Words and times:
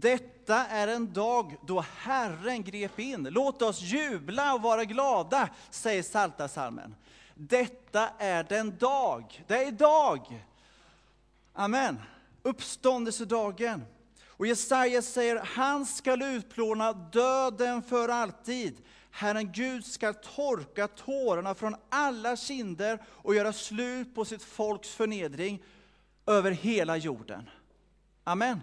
Detta 0.00 0.66
är 0.66 0.88
en 0.88 1.12
dag 1.12 1.56
då 1.66 1.84
Herren 1.96 2.62
grep 2.62 2.98
in. 2.98 3.28
Låt 3.30 3.62
oss 3.62 3.80
jubla 3.80 4.54
och 4.54 4.62
vara 4.62 4.84
glada, 4.84 5.48
säger 5.70 6.02
Psaltarpsalmen. 6.02 6.94
Detta 7.34 8.08
är 8.18 8.44
den 8.44 8.78
dag, 8.78 9.44
det 9.46 9.54
är 9.54 9.68
idag. 9.68 10.44
Amen. 11.52 12.00
Uppståndelsedagen. 12.42 13.84
Och 14.26 14.46
Jesaja 14.46 15.02
säger, 15.02 15.36
han 15.44 15.86
skall 15.86 16.22
utplåna 16.22 16.92
döden 16.92 17.82
för 17.82 18.08
alltid. 18.08 18.76
Herren 19.10 19.52
Gud 19.52 19.86
skall 19.86 20.14
torka 20.14 20.88
tårarna 20.88 21.54
från 21.54 21.76
alla 21.88 22.36
kinder 22.36 23.02
och 23.06 23.34
göra 23.34 23.52
slut 23.52 24.14
på 24.14 24.24
sitt 24.24 24.42
folks 24.42 24.88
förnedring 24.88 25.62
över 26.26 26.50
hela 26.50 26.96
jorden. 26.96 27.50
Amen. 28.24 28.60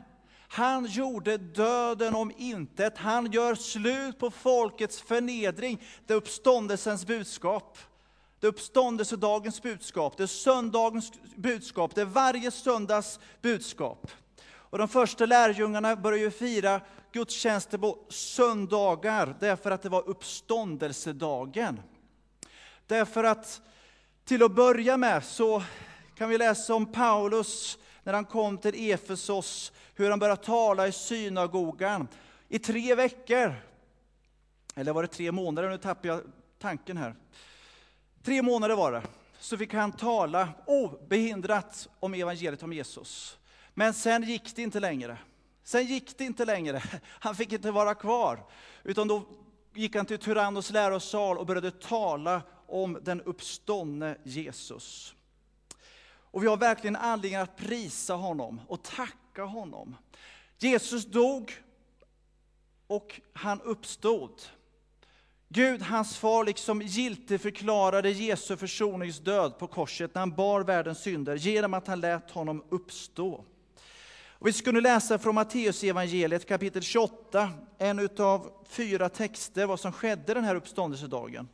Han 0.54 0.86
gjorde 0.86 1.38
döden 1.38 2.16
om 2.16 2.32
intet. 2.38 2.98
Han 2.98 3.32
gör 3.32 3.56
slut 3.56 4.20
på 4.20 4.32
folkets 4.32 5.02
förnedring. 5.02 5.82
Det 6.06 6.14
är 6.14 6.18
uppståndelsens 6.18 7.06
budskap. 7.06 7.78
Det 8.42 8.48
är 8.48 8.50
uppståndelsedagens 8.50 9.62
budskap, 9.62 10.18
det 10.18 10.24
är 10.24 10.28
söndagens 10.28 11.12
budskap, 11.36 11.96
det 11.96 12.02
är 12.02 12.06
varje 12.06 12.52
söndags 12.52 13.20
budskap. 13.42 14.12
Och 14.44 14.78
de 14.78 14.88
första 14.88 15.26
lärjungarna 15.26 15.96
började 15.96 16.24
ju 16.24 16.32
fira 16.32 16.82
gudstjänster 17.12 17.78
på 17.78 17.98
söndagar, 18.10 19.36
därför 19.40 19.72
att 19.72 19.82
det 19.82 19.90
var 19.90 20.10
uppståndelsedagen. 20.10 21.80
Därför 22.88 23.24
att 23.24 23.62
till 24.26 24.44
att 24.44 24.56
börja 24.56 24.98
med 24.98 25.24
så 25.24 25.64
kan 26.18 26.30
vi 26.30 26.38
läsa 26.38 26.74
om 26.74 26.86
Paulus 26.86 27.78
när 28.04 28.14
han 28.14 28.26
kom 28.26 28.58
till 28.58 28.92
Efesos, 28.92 29.72
hur 29.96 30.10
han 30.10 30.20
började 30.20 30.44
tala 30.44 30.88
i 30.88 30.92
synagogan 30.92 32.08
i 32.50 32.60
tre 32.60 32.96
veckor. 32.96 33.56
Eller 34.76 34.94
var 34.94 35.02
det 35.02 35.08
tre 35.08 35.32
månader? 35.32 35.70
Nu 35.70 35.78
tappar 35.78 36.10
jag 36.10 36.22
tanken 36.60 36.98
här. 36.98 37.16
Tre 38.24 38.42
månader 38.42 38.76
var 38.76 38.92
det. 38.92 39.02
Så 39.40 39.58
fick 39.58 39.74
han 39.74 39.92
tala 39.92 40.50
obehindrat 40.66 41.88
om 42.00 42.14
evangeliet 42.14 42.64
om 42.64 42.74
Jesus. 42.74 43.38
Men 43.74 43.94
sen 43.94 44.24
gick 44.24 44.56
det 44.56 44.62
inte 44.62 44.80
längre. 44.80 45.18
Sen 45.64 45.86
gick 45.86 46.18
det 46.18 46.24
inte 46.24 46.46
längre. 46.46 46.84
Han 47.20 47.36
fick 47.36 47.54
inte 47.54 47.72
vara 47.72 47.96
kvar. 47.96 48.46
Utan 48.84 49.08
då 49.08 49.24
gick 49.74 49.96
han 49.96 50.06
till 50.06 50.18
Tyrannos 50.20 50.72
lärosal 50.72 51.38
och 51.38 51.46
började 51.46 51.72
tala 51.72 52.42
om 52.68 53.00
den 53.02 53.22
uppståndne 53.22 54.18
Jesus. 54.24 55.16
Och 56.32 56.44
vi 56.44 56.48
har 56.48 56.58
verkligen 56.58 56.96
anledning 56.96 57.40
att 57.40 57.58
prisa 57.58 58.14
honom 58.14 58.62
och 58.68 58.84
tacka 58.84 59.44
honom. 59.44 59.96
Jesus 60.60 61.06
dog 61.06 61.52
och 62.88 63.22
han 63.34 63.62
uppstod. 63.62 64.42
Gud, 65.50 65.82
hans 65.82 66.18
far, 66.18 66.44
liksom 66.44 66.82
giltig 66.82 67.42
förklarade 67.42 68.10
Jesu 68.10 68.58
försoningsdöd 68.58 69.58
på 69.58 69.68
korset 69.68 70.16
när 70.16 70.20
han 70.20 70.36
bar 70.36 70.62
världens 70.62 71.02
synder 71.02 71.36
genom 71.36 71.74
att 71.74 71.88
han 71.88 72.00
lät 72.00 72.32
honom 72.32 72.64
uppstå. 72.70 73.46
Och 74.42 74.48
vi 74.48 74.54
skulle 74.54 74.82
läsa 74.82 75.20
från 75.20 75.36
Matteus 75.36 75.84
evangeliet 75.84 76.48
kapitel 76.48 76.82
28, 76.82 77.50
en 77.78 78.10
av 78.20 78.52
fyra 78.68 79.10
texter, 79.10 79.66
vad 79.66 79.80
som 79.80 79.92
skedde 79.92 80.34
den 80.34 80.44
här 80.44 80.56
uppståndelsedagen. 80.56 81.48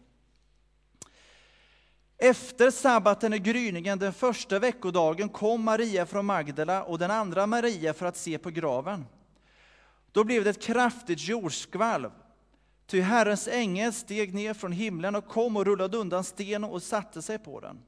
Efter 2.18 2.72
sabbaten 2.72 3.34
i 3.34 3.40
gryningen 3.40 4.00
den 4.00 4.14
första 4.14 4.60
veckodagen 4.60 5.30
kom 5.30 5.64
Maria 5.64 6.06
från 6.06 6.26
Magdala 6.26 6.84
och 6.84 7.00
den 7.00 7.12
andra 7.12 7.48
Maria 7.48 7.94
för 7.94 8.06
att 8.06 8.18
se 8.18 8.38
på 8.38 8.50
graven. 8.50 9.06
Då 10.12 10.24
blev 10.24 10.44
det 10.44 10.50
ett 10.50 10.62
kraftigt 10.62 11.28
jordskalv, 11.28 12.10
ty 12.88 13.02
Herrens 13.02 13.48
ängel 13.48 13.94
steg 13.94 14.34
ner 14.34 14.54
från 14.54 14.72
himlen 14.72 15.16
och 15.16 15.28
kom 15.28 15.58
och 15.58 15.66
rullade 15.66 15.98
undan 15.98 16.24
stenen 16.24 16.70
och 16.70 16.84
satte 16.84 17.22
sig 17.22 17.40
på 17.40 17.60
den. 17.60 17.80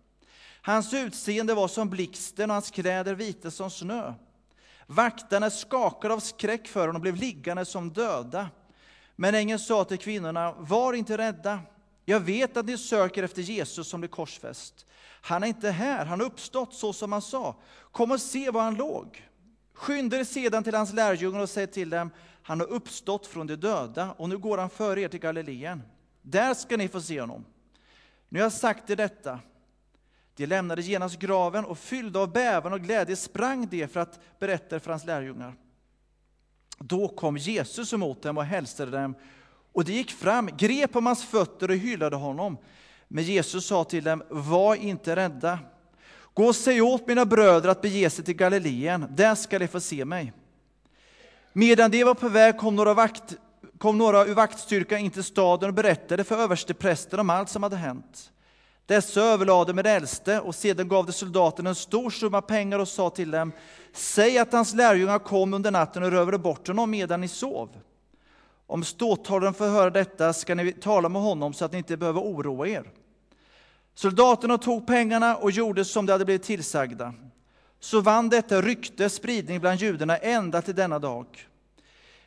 Hans 0.62 0.94
utseende 0.94 1.54
var 1.54 1.68
som 1.68 1.90
blixten 1.90 2.50
och 2.50 2.54
hans 2.54 2.72
kläder 2.72 3.16
vita 3.16 3.52
som 3.52 3.70
snö. 3.70 4.14
Vakterna 4.88 5.50
skakade 5.50 6.14
av 6.14 6.20
skräck 6.20 6.68
för 6.68 6.80
honom 6.80 6.96
och 6.96 7.02
blev 7.02 7.16
liggande 7.16 7.66
som 7.66 7.90
döda. 7.90 8.50
Men 9.16 9.36
ängeln 9.36 9.60
sa 9.60 9.84
till 9.84 9.98
kvinnorna, 9.98 10.52
var 10.52 10.94
inte 10.94 11.18
rädda. 11.18 11.60
Jag 12.10 12.20
vet 12.20 12.58
att 12.58 12.66
ni 12.66 12.78
söker 12.78 13.24
efter 13.24 13.42
Jesus 13.42 13.88
som 13.88 14.02
blev 14.02 14.10
korsfäst. 14.10 14.86
Han 15.22 15.44
är 15.44 15.48
inte 15.48 15.70
här, 15.70 16.06
han 16.06 16.20
har 16.20 16.28
uppstått 16.28 16.74
så 16.74 16.94
som 16.94 17.12
han 17.12 17.22
sa. 17.22 17.56
Kom 17.92 18.12
och 18.12 18.22
se 18.22 18.52
var 18.52 18.62
han 18.62 18.76
låg. 18.76 19.30
Skynda 19.74 20.20
er 20.20 20.24
sedan 20.24 20.64
till 20.64 20.76
hans 20.76 20.94
lärjungar 20.94 21.40
och 21.40 21.50
säg 21.50 21.68
till 21.68 21.90
dem, 21.90 22.12
han 22.44 22.60
har 22.60 22.68
uppstått 22.68 23.28
från 23.28 23.48
de 23.48 23.56
döda 23.56 24.12
och 24.18 24.30
nu 24.30 24.38
går 24.38 24.58
han 24.58 24.70
före 24.70 25.02
er 25.02 25.08
till 25.08 25.20
Galileen. 25.20 25.82
Där 26.22 26.54
ska 26.54 26.78
ni 26.78 26.88
få 26.88 27.02
se 27.02 27.22
honom. 27.22 27.46
Nu 28.30 28.40
har 28.40 28.46
jag 28.46 28.54
sagt 28.54 28.90
er 28.90 28.96
detta. 28.96 29.40
De 30.36 30.46
lämnade 30.46 30.82
genast 30.82 31.20
graven 31.20 31.66
och 31.66 31.78
fyllda 31.78 32.20
av 32.20 32.32
bävan 32.32 32.74
och 32.74 32.82
glädje 32.82 33.16
sprang 33.16 33.68
de 33.68 33.88
för 33.88 34.00
att 34.00 34.20
berätta 34.40 34.80
för 34.80 34.92
hans 34.92 35.06
lärjungar. 35.06 35.56
Då 36.80 37.08
kom 37.08 37.38
Jesus 37.38 37.94
emot 37.94 38.22
dem 38.22 38.38
och 38.38 38.46
hälsade 38.46 38.92
dem 38.92 39.16
och 39.74 39.86
de 39.86 39.94
gick 39.94 40.12
fram, 40.12 40.50
grep 40.58 40.96
om 40.96 41.06
hans 41.06 41.24
fötter 41.24 41.70
och 41.70 41.78
hyllade 41.78 42.16
honom. 42.16 42.58
Men 43.08 43.24
Jesus 43.24 43.66
sa 43.66 43.84
till 43.84 44.04
dem, 44.04 44.24
var 44.30 44.76
inte 44.76 45.16
rädda. 45.16 45.60
Gå 46.34 46.46
och 46.46 46.56
säg 46.56 46.82
åt 46.82 47.08
mina 47.08 47.26
bröder 47.26 47.70
att 47.70 47.82
bege 47.82 48.10
sig 48.10 48.26
till 48.26 48.36
Galileen, 48.36 49.06
där 49.10 49.36
ska 49.36 49.60
de 49.60 49.68
få 49.68 49.80
se 49.80 50.06
mig. 50.06 50.34
Medan 51.54 51.92
de 51.92 52.04
var 52.04 52.14
på 52.14 52.30
väg 52.30 52.58
kom 52.58 52.76
några, 52.76 52.94
vakt, 52.94 53.38
kom 53.78 53.98
några 53.98 54.26
ur 54.26 54.34
vaktstyrkan 54.34 55.00
in 55.00 55.12
till 55.12 55.24
staden 55.24 55.70
och 55.70 55.76
berättade 55.76 56.24
för 56.24 56.38
översteprästen 56.38 57.20
om 57.20 57.30
allt 57.30 57.50
som 57.50 57.64
hade 57.64 57.76
hänt. 57.76 58.32
Dessa 58.86 59.22
överlade 59.22 59.74
med 59.74 59.86
de 59.86 59.90
äldste 59.90 60.40
och 60.40 60.56
sedan 60.56 60.88
gav 60.88 61.06
de 61.06 61.12
soldaten 61.12 61.68
en 61.68 61.76
stor 61.76 62.10
summa 62.10 62.42
pengar 62.42 62.80
och 62.80 62.88
sa 62.88 63.10
till 63.10 63.32
dem, 63.32 63.52
säg 63.94 64.38
att 64.38 64.54
hans 64.54 64.74
lärjungar 64.74 65.20
kom 65.20 65.54
under 65.54 65.72
natten 65.72 66.04
och 66.04 66.12
rövade 66.12 66.38
bort 66.38 66.68
honom 66.68 66.92
medan 66.92 67.22
ni 67.22 67.28
sov. 67.28 67.70
Om 68.70 68.84
ståthållaren 68.84 69.54
får 69.54 69.68
höra 69.68 69.90
detta 69.90 70.34
ska 70.34 70.56
ni 70.56 70.72
tala 70.72 71.10
med 71.10 71.22
honom 71.22 71.54
så 71.54 71.66
att 71.66 71.72
ni 71.72 71.78
inte 71.78 71.98
behöver 71.98 72.22
oroa 72.22 72.68
er. 72.68 72.92
Soldaterna 73.94 74.58
tog 74.58 74.88
pengarna 74.88 75.36
och 75.36 75.52
gjorde 75.52 75.86
som 75.86 76.06
de 76.06 76.12
hade 76.12 76.26
blivit 76.26 76.44
tillsagda. 76.44 77.14
Så 77.80 78.02
vann 78.02 78.30
detta 78.30 78.62
rykte 78.62 79.10
spridning 79.10 79.60
bland 79.60 79.80
judarna 79.80 80.18
ända 80.18 80.62
till 80.62 80.76
denna 80.76 81.00
dag. 81.00 81.26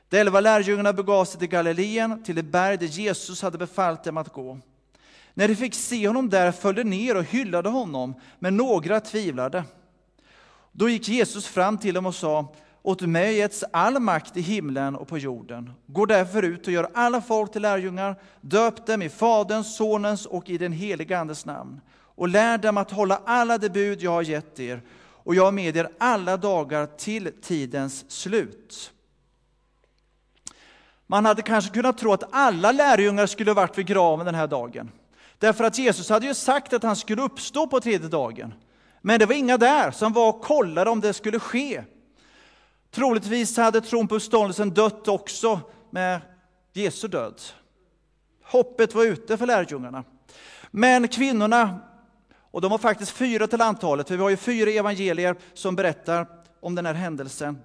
De 0.09 0.19
elva 0.19 0.41
lärjungarna 0.41 0.93
begav 0.93 1.25
sig 1.25 1.39
till 1.41 1.49
Galileen, 1.49 2.23
till 2.23 2.37
det 2.37 2.43
berg 2.43 2.77
där 2.77 2.87
Jesus 2.87 3.43
hade 3.43 3.59
befallt 3.59 4.05
dem 4.05 4.17
att 4.17 4.33
gå. 4.33 4.59
När 5.35 5.49
de 5.49 5.57
fick 5.57 5.75
se 5.75 6.07
honom 6.07 6.31
där 6.31 6.53
föll 6.53 6.75
de 6.75 6.85
ner 6.85 7.17
och 7.17 7.25
hyllade 7.25 7.69
honom, 7.69 8.15
men 8.39 8.57
några 8.57 9.01
tvivlade. 9.01 9.65
Då 10.73 10.89
gick 10.89 11.09
Jesus 11.09 11.47
fram 11.47 11.79
till 11.79 11.95
dem 11.95 12.07
och 12.07 12.15
sa, 12.15 12.55
åt 12.83 13.01
mig 13.01 13.37
getts 13.37 13.65
all 13.73 14.01
makt 14.01 14.37
i 14.37 14.41
himlen 14.41 14.97
och 14.97 15.09
på 15.09 15.19
jorden. 15.19 15.71
Gå 15.87 16.07
därför 16.07 16.43
ut 16.43 16.67
och 16.67 16.73
gör 16.73 16.89
alla 16.95 17.21
folk 17.21 17.53
till 17.53 17.63
lärjungar, 17.63 18.17
döp 18.41 18.87
dem 18.87 19.03
i 19.03 19.09
Faderns, 19.09 19.77
Sonens 19.77 20.27
och 20.27 20.51
i 20.51 20.59
den 20.59 20.73
helige 20.73 21.19
Andes 21.19 21.47
namn 21.47 21.81
och 22.15 22.29
lär 22.29 22.59
dem 22.59 22.77
att 22.77 22.91
hålla 22.91 23.21
alla 23.25 23.59
de 23.59 23.69
bud 23.69 24.03
jag 24.03 24.11
har 24.11 24.23
gett 24.23 24.61
er, 24.61 24.83
och 25.25 25.35
jag 25.35 25.55
med 25.55 25.77
er 25.77 25.89
alla 25.99 26.37
dagar 26.37 26.87
till 26.87 27.33
tidens 27.43 28.11
slut. 28.11 28.93
Man 31.07 31.25
hade 31.25 31.43
kanske 31.43 31.75
kunnat 31.75 31.99
tro 31.99 32.13
att 32.13 32.25
alla 32.31 32.73
lärjungar 32.73 33.27
skulle 33.27 33.53
varit 33.53 33.79
vid 33.79 33.87
graven 33.87 34.27
den 34.27 34.35
här 34.35 34.47
dagen. 34.47 34.91
Därför 35.39 35.65
att 35.65 35.79
Jesus 35.79 36.09
hade 36.09 36.27
ju 36.27 36.35
sagt 36.35 36.73
att 36.73 36.83
han 36.83 36.97
skulle 36.97 37.23
uppstå 37.23 37.67
på 37.67 37.81
tredje 37.81 38.09
dagen. 38.09 38.55
Men 39.01 39.19
det 39.19 39.27
var 39.27 39.35
inga 39.35 39.59
där 39.59 39.91
som 39.91 40.13
var 40.13 40.29
och 40.29 40.43
kollade 40.43 40.91
om 40.91 41.01
det 41.01 41.13
skulle 41.13 41.39
ske. 41.39 41.83
Troligtvis 42.95 43.57
hade 43.57 43.81
tron 43.81 44.09
på 44.09 44.15
uppståndelsen 44.15 44.71
dött 44.71 45.09
också 45.09 45.61
med 45.91 46.21
Jesu 46.73 47.09
död. 47.09 47.41
Hoppet 48.45 48.95
var 48.95 49.05
ute 49.05 49.37
för 49.37 49.47
lärjungarna. 49.47 50.05
Men 50.71 51.09
kvinnorna, 51.09 51.81
och 52.51 52.61
de 52.61 52.71
var 52.71 52.79
faktiskt 52.79 53.11
fyra 53.13 53.47
till 53.47 53.61
antalet, 53.61 54.09
för 54.09 54.17
vi 54.17 54.23
har 54.23 54.31
ju 54.31 54.37
fyra 54.37 54.71
evangelier 54.71 55.37
som 55.55 55.77
berättar 55.77 56.27
om 56.61 56.75
den 56.75 56.87
här 56.87 56.95
händelsen. 56.95 57.59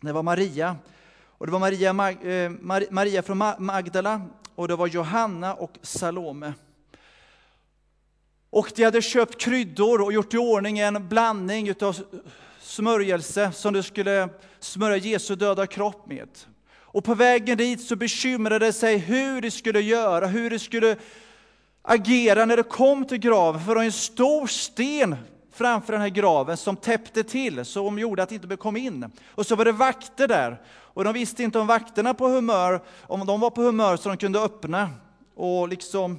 Det 0.00 0.12
var 0.12 0.22
Maria, 0.22 0.76
och 1.24 1.46
det 1.46 1.52
var 1.52 1.58
Maria, 1.58 1.90
eh, 2.10 2.50
Maria 2.90 3.22
från 3.22 3.42
Magdala, 3.58 4.20
och 4.54 4.68
det 4.68 4.76
var 4.76 4.86
Johanna 4.86 5.54
och 5.54 5.78
Salome. 5.82 6.52
Och 8.50 8.72
de 8.74 8.84
hade 8.84 9.02
köpt 9.02 9.40
kryddor 9.40 10.00
och 10.00 10.12
gjort 10.12 10.34
i 10.34 10.38
ordning 10.38 10.78
en 10.78 11.08
blandning 11.08 11.68
utav 11.68 11.96
smörjelse 12.72 13.52
som 13.52 13.74
de 13.74 13.82
skulle 13.82 14.28
smörja 14.60 14.96
Jesu 14.96 15.34
döda 15.34 15.66
kropp 15.66 16.06
med. 16.06 16.28
Och 16.74 17.04
på 17.04 17.14
vägen 17.14 17.58
dit 17.58 17.80
så 17.80 17.96
bekymrade 17.96 18.66
de 18.66 18.72
sig 18.72 18.96
hur 18.96 19.40
de 19.40 19.50
skulle 19.50 19.80
göra, 19.80 20.26
hur 20.26 20.50
de 20.50 20.58
skulle 20.58 20.96
agera 21.82 22.44
när 22.44 22.56
de 22.56 22.62
kom 22.62 23.04
till 23.04 23.18
graven. 23.18 23.64
För 23.64 23.76
en 23.76 23.92
stor 23.92 24.46
sten 24.46 25.16
framför 25.52 25.92
den 25.92 26.02
här 26.02 26.08
graven 26.08 26.56
som 26.56 26.76
täppte 26.76 27.22
till, 27.22 27.64
som 27.64 27.98
gjorde 27.98 28.22
att 28.22 28.28
det 28.28 28.34
inte 28.34 28.56
kom 28.56 28.76
in. 28.76 29.10
Och 29.28 29.46
så 29.46 29.56
var 29.56 29.64
det 29.64 29.72
vakter 29.72 30.28
där. 30.28 30.60
Och 30.70 31.04
de 31.04 31.12
visste 31.12 31.42
inte 31.42 31.58
om 31.58 31.66
vakterna 31.66 32.14
på 32.14 32.28
humör, 32.28 32.80
om 33.00 33.26
de 33.26 33.40
var 33.40 33.50
på 33.50 33.62
humör 33.62 33.96
så 33.96 34.08
de 34.08 34.18
kunde 34.18 34.40
öppna 34.40 34.90
och 35.34 35.68
liksom 35.68 36.18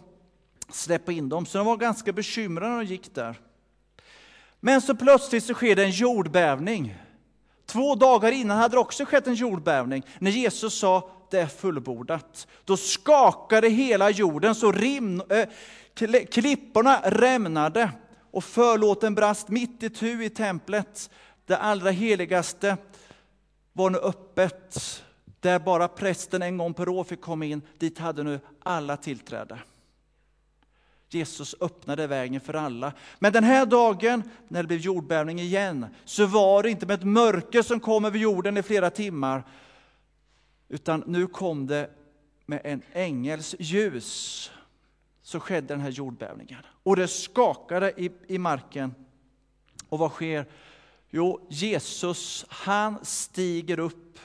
släppa 0.69 1.11
in 1.11 1.29
dem. 1.29 1.45
Så 1.45 1.57
de 1.57 1.67
var 1.67 1.77
ganska 1.77 2.13
bekymrade 2.13 2.71
när 2.71 2.77
de 2.77 2.85
gick 2.85 3.15
där. 3.15 3.39
Men 4.65 4.81
så 4.81 4.95
plötsligt 4.95 5.43
så 5.43 5.53
sker 5.53 5.75
det 5.75 5.83
en 5.83 5.91
jordbävning. 5.91 6.95
Två 7.65 7.95
dagar 7.95 8.31
innan 8.31 8.57
hade 8.57 8.75
det 8.75 8.79
också 8.79 9.05
skett 9.05 9.27
en 9.27 9.33
jordbävning 9.33 10.03
när 10.19 10.31
Jesus 10.31 10.79
sa 10.79 11.09
det 11.31 11.39
är 11.39 11.47
fullbordat. 11.47 12.47
Då 12.65 12.77
skakade 12.77 13.69
hela 13.69 14.09
jorden 14.09 14.55
så 14.55 14.71
rim, 14.71 15.21
äh, 15.29 16.25
klipporna 16.25 17.01
rämnade 17.03 17.91
och 18.31 18.43
förlåten 18.43 19.15
brast 19.15 19.49
mitt 19.49 19.83
i 19.83 19.89
tu 19.89 20.25
i 20.25 20.29
templet. 20.29 21.09
Det 21.45 21.57
allra 21.57 21.91
heligaste 21.91 22.77
var 23.73 23.89
nu 23.89 23.97
öppet, 23.97 25.03
där 25.39 25.59
bara 25.59 25.87
prästen 25.87 26.41
en 26.41 26.57
gång 26.57 26.73
per 26.73 26.89
år 26.89 27.03
fick 27.03 27.21
komma 27.21 27.45
in. 27.45 27.61
Dit 27.77 27.99
hade 27.99 28.23
nu 28.23 28.39
alla 28.63 28.97
tillträde. 28.97 29.59
Jesus 31.13 31.55
öppnade 31.59 32.07
vägen 32.07 32.41
för 32.41 32.53
alla. 32.53 32.93
Men 33.19 33.33
den 33.33 33.43
här 33.43 33.65
dagen, 33.65 34.23
när 34.47 34.63
det 34.63 34.67
blev 34.67 34.79
jordbävning 34.79 35.39
igen, 35.39 35.85
så 36.05 36.25
var 36.25 36.63
det 36.63 36.69
inte 36.69 36.85
med 36.85 36.93
ett 36.99 37.05
mörker 37.05 37.61
som 37.61 37.79
kom 37.79 38.05
över 38.05 38.19
jorden 38.19 38.57
i 38.57 38.63
flera 38.63 38.89
timmar, 38.89 39.43
utan 40.69 41.03
nu 41.07 41.27
kom 41.27 41.67
det 41.67 41.89
med 42.45 42.61
en 42.63 42.81
ängels 42.93 43.55
ljus. 43.59 44.51
Så 45.21 45.39
skedde 45.39 45.67
den 45.67 45.79
här 45.79 45.89
jordbävningen. 45.89 46.59
Och 46.83 46.95
det 46.95 47.07
skakade 47.07 47.93
i, 47.97 48.11
i 48.27 48.37
marken. 48.37 48.95
Och 49.89 49.99
vad 49.99 50.11
sker? 50.11 50.45
Jo, 51.09 51.47
Jesus, 51.49 52.45
han 52.49 53.05
stiger 53.05 53.79
upp 53.79 54.19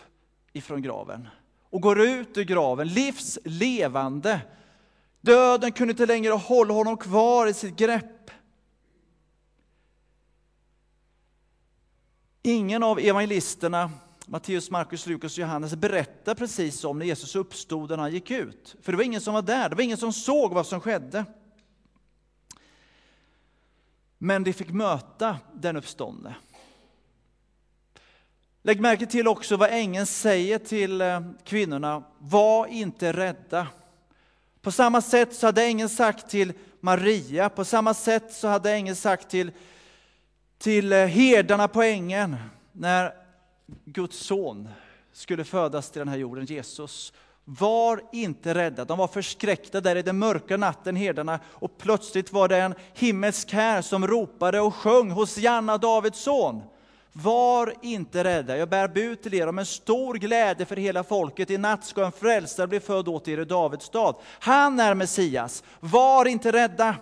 ifrån 0.52 0.82
graven 0.82 1.28
och 1.70 1.80
går 1.80 2.00
ut 2.00 2.38
ur 2.38 2.44
graven, 2.44 2.88
livs 2.88 3.38
levande. 3.44 4.40
Döden 5.20 5.72
kunde 5.72 5.90
inte 5.90 6.06
längre 6.06 6.32
hålla 6.32 6.74
honom 6.74 6.96
kvar 6.96 7.46
i 7.46 7.54
sitt 7.54 7.76
grepp. 7.76 8.30
Ingen 12.42 12.82
av 12.82 12.98
evangelisterna, 12.98 13.90
Matteus, 14.26 14.70
Markus, 14.70 15.06
Lukas 15.06 15.32
och 15.32 15.38
Johannes, 15.38 15.74
berättar 15.74 16.34
precis 16.34 16.84
om 16.84 16.98
när 16.98 17.06
Jesus 17.06 17.36
uppstod 17.36 17.90
när 17.90 17.98
han 17.98 18.12
gick 18.12 18.30
ut. 18.30 18.76
För 18.82 18.92
det 18.92 18.96
var 18.96 19.04
ingen 19.04 19.20
som 19.20 19.34
var 19.34 19.42
där, 19.42 19.68
det 19.68 19.74
var 19.74 19.82
ingen 19.82 19.96
som 19.96 20.12
såg 20.12 20.52
vad 20.52 20.66
som 20.66 20.80
skedde. 20.80 21.24
Men 24.18 24.44
de 24.44 24.52
fick 24.52 24.70
möta 24.70 25.38
den 25.54 25.76
uppståndne. 25.76 26.34
Lägg 28.62 28.80
märke 28.80 29.06
till 29.06 29.28
också 29.28 29.56
vad 29.56 29.70
ängeln 29.70 30.06
säger 30.06 30.58
till 30.58 31.00
eh, 31.00 31.20
kvinnorna. 31.44 32.02
Var 32.18 32.66
inte 32.66 33.12
rädda. 33.12 33.66
På 34.68 34.72
samma 34.72 35.00
sätt 35.00 35.34
så 35.34 35.46
hade 35.46 35.64
ängeln 35.64 35.88
sagt 35.88 36.30
till 36.30 36.52
Maria, 36.80 37.48
på 37.48 37.64
samma 37.64 37.94
sätt 37.94 38.32
så 38.32 38.48
hade 38.48 38.72
ängeln 38.72 38.96
sagt 38.96 39.28
till, 39.28 39.50
till 40.58 40.92
eh, 40.92 41.06
herdarna 41.06 41.68
på 41.68 41.82
ängen 41.82 42.36
när 42.72 43.12
Guds 43.84 44.18
son 44.18 44.68
skulle 45.12 45.44
födas 45.44 45.90
till 45.90 45.98
den 45.98 46.08
här 46.08 46.16
jorden, 46.16 46.44
Jesus. 46.44 47.12
Var 47.44 48.00
inte 48.12 48.54
rädda, 48.54 48.84
de 48.84 48.98
var 48.98 49.08
förskräckta 49.08 49.80
där 49.80 49.96
i 49.96 50.02
den 50.02 50.18
mörka 50.18 50.56
natten, 50.56 50.96
herdarna, 50.96 51.40
och 51.46 51.78
plötsligt 51.78 52.32
var 52.32 52.48
det 52.48 52.56
en 52.56 52.74
himmelsk 52.94 53.52
här 53.52 53.82
som 53.82 54.06
ropade 54.06 54.60
och 54.60 54.74
sjöng 54.74 55.10
hos 55.10 55.38
Janna, 55.38 55.78
Davids 55.78 56.20
son. 56.20 56.62
Var 57.12 57.74
inte 57.82 58.24
rädda, 58.24 58.56
jag 58.56 58.68
bär 58.68 58.88
bud 58.88 59.22
till 59.22 59.34
er 59.34 59.46
om 59.46 59.58
en 59.58 59.66
stor 59.66 60.14
glädje 60.14 60.66
för 60.66 60.76
hela 60.76 61.04
folket. 61.04 61.50
I 61.50 61.58
natt 61.58 61.84
ska 61.84 62.04
en 62.04 62.12
frälsare 62.12 62.66
bli 62.66 62.80
född 62.80 63.08
åt 63.08 63.28
er 63.28 63.40
i 63.40 63.44
Davids 63.44 63.84
stad. 63.84 64.14
Han 64.40 64.80
är 64.80 64.94
Messias. 64.94 65.62
Var 65.80 66.24
inte 66.24 66.52
rädda. 66.52 66.96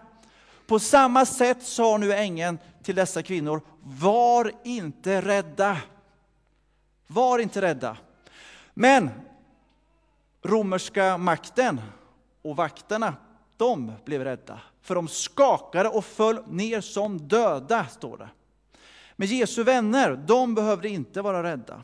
På 0.66 0.78
samma 0.78 1.26
sätt 1.26 1.62
sa 1.62 1.96
nu 1.96 2.12
ängeln 2.12 2.58
till 2.82 2.94
dessa 2.94 3.22
kvinnor, 3.22 3.60
var 3.82 4.52
inte 4.64 5.20
rädda. 5.20 5.76
Var 7.06 7.38
inte 7.38 7.62
rädda. 7.62 7.96
Men 8.74 9.10
romerska 10.42 11.18
makten 11.18 11.80
och 12.42 12.56
vakterna, 12.56 13.14
de 13.56 13.92
blev 14.04 14.24
rädda. 14.24 14.60
För 14.82 14.94
de 14.94 15.08
skakade 15.08 15.88
och 15.88 16.04
föll 16.04 16.42
ner 16.46 16.80
som 16.80 17.28
döda, 17.28 17.86
står 17.86 18.16
det. 18.16 18.28
Men 19.16 19.28
Jesu 19.28 19.62
vänner, 19.62 20.16
de 20.26 20.54
behövde 20.54 20.88
inte 20.88 21.22
vara 21.22 21.42
rädda. 21.42 21.82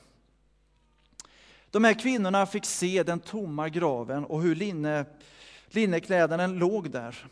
De 1.70 1.84
här 1.84 1.94
kvinnorna 1.94 2.46
fick 2.46 2.64
se 2.64 3.02
den 3.02 3.20
tomma 3.20 3.68
graven 3.68 4.24
och 4.24 4.42
hur 4.42 4.54
linne, 4.54 5.04
linnekläderna 5.66 6.46
låg 6.46 6.90
där. 6.90 7.26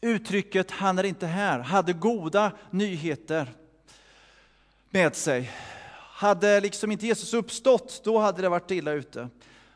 Uttrycket 0.00 0.70
”han 0.70 0.98
är 0.98 1.04
inte 1.04 1.26
här” 1.26 1.58
hade 1.58 1.92
goda 1.92 2.52
nyheter 2.70 3.54
med 4.90 5.16
sig. 5.16 5.50
Hade 5.98 6.60
liksom 6.60 6.92
inte 6.92 7.06
Jesus 7.06 7.34
uppstått, 7.34 8.00
då 8.04 8.18
hade 8.18 8.42
det 8.42 8.48
varit 8.48 8.70
illa 8.70 8.92
ute. 8.92 9.28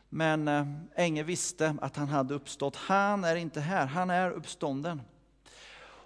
Men 0.08 0.48
eh, 0.48 0.66
ängeln 0.94 1.26
visste 1.26 1.76
att 1.80 1.96
han 1.96 2.08
hade 2.08 2.34
uppstått. 2.34 2.76
Han 2.76 3.24
är 3.24 3.36
inte 3.36 3.60
här, 3.60 3.86
han 3.86 4.10
är 4.10 4.30
uppstånden. 4.30 5.00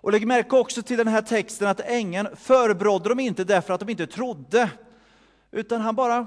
Och 0.02 0.12
lägg 0.12 0.26
märke 0.26 0.56
också 0.56 0.82
till 0.82 0.98
den 0.98 1.08
här 1.08 1.22
texten 1.22 1.68
att 1.68 1.80
ängeln 1.80 2.28
förebrådde 2.36 3.08
dem 3.08 3.20
inte 3.20 3.44
därför 3.44 3.74
att 3.74 3.80
de 3.80 3.88
inte 3.88 4.06
trodde, 4.06 4.70
utan 5.50 5.80
han 5.80 5.94
bara 5.94 6.26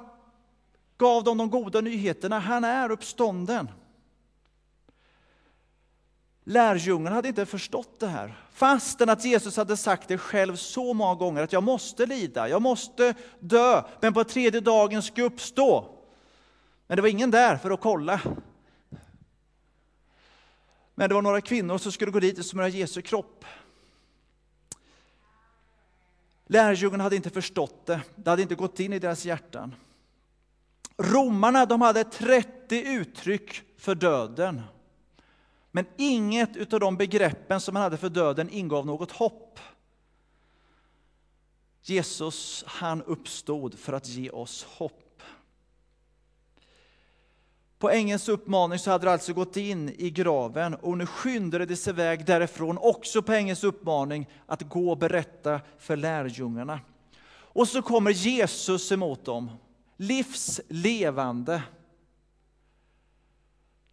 gav 0.98 1.24
dem 1.24 1.38
de 1.38 1.50
goda 1.50 1.82
nyheterna. 1.82 2.40
Han 2.40 2.64
är 2.64 2.92
uppstånden. 2.92 3.70
Lärjungarna 6.44 7.16
hade 7.16 7.28
inte 7.28 7.46
förstått 7.46 8.00
det 8.00 8.08
här, 8.08 8.34
fastän 8.54 9.10
att 9.10 9.26
Jesus 9.26 9.58
hade 9.58 9.78
sagt 9.78 10.08
det 10.08 10.18
själv 10.18 10.56
så 10.56 10.94
många 10.94 11.16
gånger 11.16 11.42
att 11.42 11.54
jag 11.54 11.64
måste 11.64 12.06
lida, 12.06 12.50
jag 12.50 12.62
måste 12.62 13.14
dö, 13.40 13.84
men 14.02 14.14
på 14.14 14.24
tredje 14.24 14.62
dagen 14.62 15.04
ska 15.04 15.22
jag 15.22 15.32
uppstå. 15.34 16.00
Men 16.88 16.96
det 16.96 17.02
var 17.02 17.10
ingen 17.10 17.32
där 17.32 17.58
för 17.58 17.72
att 17.72 17.82
kolla. 17.82 18.22
Men 20.96 21.10
det 21.10 21.16
var 21.16 21.22
några 21.22 21.42
kvinnor 21.42 21.78
som 21.78 21.92
skulle 21.92 22.12
gå 22.12 22.20
dit 22.20 22.40
och 22.40 22.46
smörja 22.46 22.70
Jesu 22.70 23.02
kropp. 23.02 23.46
Lärjungarna 26.46 27.04
hade 27.04 27.16
inte 27.16 27.30
förstått 27.30 27.86
det, 27.86 28.02
det 28.16 28.30
hade 28.30 28.42
inte 28.42 28.56
gått 28.56 28.80
in 28.80 28.94
i 28.94 29.00
deras 29.00 29.26
hjärtan. 29.26 29.76
Romarna 30.98 31.66
de 31.66 31.82
hade 31.82 32.04
30 32.04 32.84
uttryck 32.88 33.62
för 33.78 33.96
döden. 33.96 34.62
Men 35.72 35.86
inget 35.98 36.74
av 36.74 36.80
de 36.80 36.98
begreppen 36.98 37.62
som 37.62 37.74
man 37.74 37.84
hade 37.84 37.98
för 37.98 38.10
döden 38.10 38.50
ingav 38.50 38.86
något 38.86 39.12
hopp. 39.12 39.60
Jesus 41.82 42.64
han 42.68 43.04
uppstod 43.04 43.80
för 43.80 43.94
att 43.94 44.08
ge 44.08 44.30
oss 44.30 44.64
hopp. 44.64 45.05
På 47.80 47.90
ängelns 47.90 48.30
uppmaning 48.30 48.80
så 48.80 48.92
hade 48.92 49.06
de 49.06 49.12
alltså 49.12 49.34
gått 49.34 49.58
in 49.58 49.90
i 49.90 50.10
graven 50.10 50.74
och 50.74 50.98
nu 50.98 51.06
skyndade 51.06 51.66
de 51.66 51.76
sig 51.76 51.94
iväg 51.94 52.26
därifrån, 52.26 52.78
också 52.78 53.22
på 53.22 53.34
ängelns 53.34 53.64
uppmaning, 53.64 54.30
att 54.46 54.62
gå 54.62 54.92
och 54.92 54.98
berätta 54.98 55.62
för 55.78 55.96
lärjungarna. 55.96 56.80
Och 57.56 57.68
så 57.68 57.82
kommer 57.82 58.12
Jesus 58.12 58.92
emot 58.92 59.26
dem, 59.26 59.52
livslevande. 59.98 61.64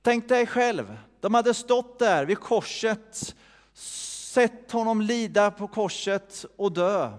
Tänk 0.02 0.28
dig 0.28 0.46
själv, 0.46 0.98
de 1.20 1.34
hade 1.34 1.54
stått 1.54 1.98
där 1.98 2.24
vid 2.24 2.38
korset, 2.38 3.36
sett 3.74 4.72
honom 4.72 5.00
lida 5.00 5.50
på 5.50 5.68
korset 5.68 6.44
och 6.56 6.72
dö. 6.72 7.12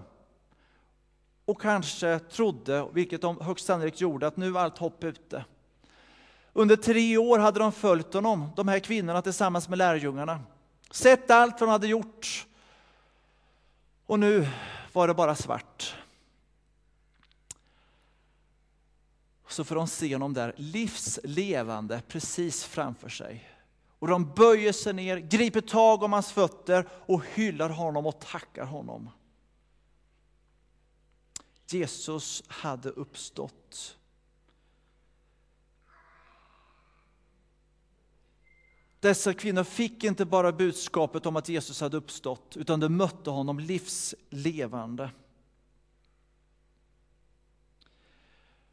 Och 1.44 1.60
kanske 1.60 2.18
trodde, 2.18 2.88
vilket 2.92 3.22
de 3.22 3.40
högst 3.40 3.66
sannolikt 3.66 4.00
gjorde, 4.00 4.26
att 4.26 4.36
nu 4.36 4.50
var 4.50 4.60
allt 4.60 4.78
hopp 4.78 5.04
ute. 5.04 5.44
Under 6.56 6.76
tre 6.76 7.16
år 7.16 7.38
hade 7.38 7.58
de 7.58 7.72
följt 7.72 8.14
honom, 8.14 8.50
de 8.56 8.68
här 8.68 8.78
kvinnorna 8.78 9.22
tillsammans 9.22 9.68
med 9.68 9.78
lärjungarna. 9.78 10.40
Sett 10.90 11.30
allt 11.30 11.60
vad 11.60 11.68
de 11.68 11.72
hade 11.72 11.86
gjort. 11.86 12.46
Och 14.06 14.20
nu 14.20 14.48
var 14.92 15.08
det 15.08 15.14
bara 15.14 15.34
svart. 15.34 15.96
Så 19.48 19.64
får 19.64 19.74
de 19.74 19.88
se 19.88 20.14
honom 20.14 20.34
där 20.34 20.54
livslevande 20.56 22.02
precis 22.08 22.64
framför 22.64 23.08
sig. 23.08 23.50
Och 23.98 24.08
de 24.08 24.34
böjer 24.34 24.72
sig 24.72 24.92
ner, 24.92 25.16
griper 25.16 25.60
tag 25.60 26.02
om 26.02 26.12
hans 26.12 26.32
fötter 26.32 26.88
och 27.06 27.22
hyllar 27.34 27.68
honom 27.68 28.06
och 28.06 28.20
tackar 28.20 28.64
honom. 28.64 29.10
Jesus 31.66 32.42
hade 32.46 32.88
uppstått. 32.88 33.96
Dessa 39.04 39.34
kvinnor 39.34 39.64
fick 39.64 40.04
inte 40.04 40.24
bara 40.24 40.52
budskapet 40.52 41.26
om 41.26 41.36
att 41.36 41.48
Jesus 41.48 41.80
hade 41.80 41.96
uppstått, 41.96 42.56
utan 42.56 42.80
de 42.80 42.96
mötte 42.96 43.30
honom 43.30 43.58
livslevande. 43.58 45.10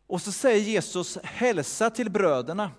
Och 0.07 0.21
så 0.21 0.31
säger 0.31 0.61
Jesus 0.61 1.17
hälsa 1.23 1.89
till 1.89 2.11
bröderna. 2.11 2.71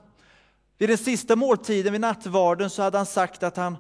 Vid 0.78 0.88
den 0.88 0.98
sista 0.98 1.36
måltiden 1.36 1.92
vid 1.92 2.00
nattvarden 2.00 2.70
så 2.70 2.82
hade 2.82 2.96
han 2.96 3.06
sagt 3.06 3.42
att 3.42 3.56
han 3.56 3.76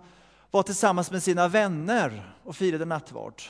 var 0.50 0.62
tillsammans 0.62 1.10
med 1.10 1.22
sina 1.22 1.48
vänner 1.48 2.34
och 2.44 2.56
firade 2.56 2.84
nattvard. 2.84 3.42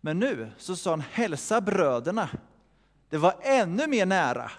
Men 0.00 0.18
nu 0.18 0.50
så 0.58 0.76
sa 0.76 0.90
han 0.90 1.02
hälsa 1.12 1.60
bröderna. 1.60 2.28
Det 3.08 3.18
var 3.18 3.34
ännu 3.42 3.86
mer 3.86 4.06
nära. 4.06 4.50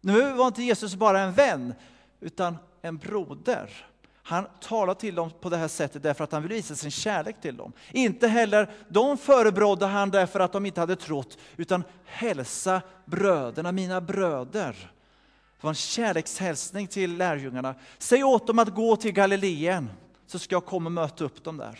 Nu 0.00 0.32
var 0.32 0.46
inte 0.46 0.62
Jesus 0.62 0.94
bara 0.94 1.20
en 1.20 1.32
vän, 1.32 1.74
utan 2.20 2.56
en 2.82 2.96
broder. 2.96 3.86
Han 4.28 4.46
talar 4.60 4.94
till 4.94 5.14
dem 5.14 5.30
på 5.40 5.48
det 5.48 5.56
här 5.56 5.68
sättet 5.68 6.02
därför 6.02 6.24
att 6.24 6.32
han 6.32 6.42
vill 6.42 6.52
visa 6.52 6.74
sin 6.74 6.90
kärlek 6.90 7.40
till 7.40 7.56
dem. 7.56 7.72
Inte 7.92 8.28
heller 8.28 8.70
de 8.88 9.18
förebrådde 9.18 9.86
han 9.86 10.10
därför 10.10 10.40
att 10.40 10.52
de 10.52 10.66
inte 10.66 10.80
hade 10.80 10.96
trott, 10.96 11.38
utan 11.56 11.84
hälsa 12.04 12.82
bröderna, 13.04 13.72
mina 13.72 14.00
bröder. 14.00 14.92
Det 15.56 15.62
var 15.62 15.70
en 15.70 15.74
kärlekshälsning 15.74 16.86
till 16.86 17.16
lärjungarna. 17.16 17.74
Säg 17.98 18.24
åt 18.24 18.46
dem 18.46 18.58
att 18.58 18.74
gå 18.74 18.96
till 18.96 19.12
Galileen, 19.12 19.90
så 20.26 20.38
ska 20.38 20.54
jag 20.54 20.66
komma 20.66 20.86
och 20.86 20.92
möta 20.92 21.24
upp 21.24 21.44
dem 21.44 21.56
där. 21.56 21.78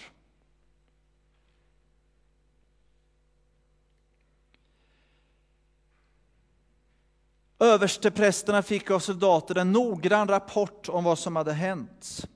Översteprästerna 7.59 8.63
fick 8.63 8.91
av 8.91 8.99
soldaterna 8.99 9.61
en 9.61 9.73
noggrann 9.73 10.29
rapport 10.29 10.89
om 10.89 11.05
vad 11.05 11.19
som 11.19 11.37
hade 11.37 11.53
hänt. 11.53 12.29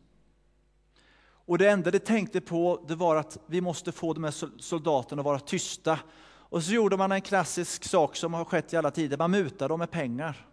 Och 1.51 1.59
det 1.59 1.71
enda 1.71 1.91
de 1.91 1.99
tänkte 1.99 2.41
på 2.41 2.85
det 2.89 2.95
var 2.95 3.17
att 3.17 3.39
vi 3.47 3.61
måste 3.61 3.93
få 3.93 4.13
de 4.13 4.25
här 4.25 4.61
soldaterna 4.61 5.21
att 5.21 5.27
vara 5.27 5.39
tysta. 5.39 5.99
Och 6.25 6.63
så 6.63 6.73
gjorde 6.73 6.97
man 6.97 7.13
en 7.13 7.21
klassisk 7.21 7.85
sak 7.85 8.17
som 8.17 8.35
har 8.35 8.45
skett 8.45 8.73
i 8.73 8.77
alla 8.77 8.91
tider, 8.91 9.17
man 9.17 9.31
mutade 9.31 9.69
dem 9.69 9.79
med 9.79 9.91
pengar. 9.91 10.47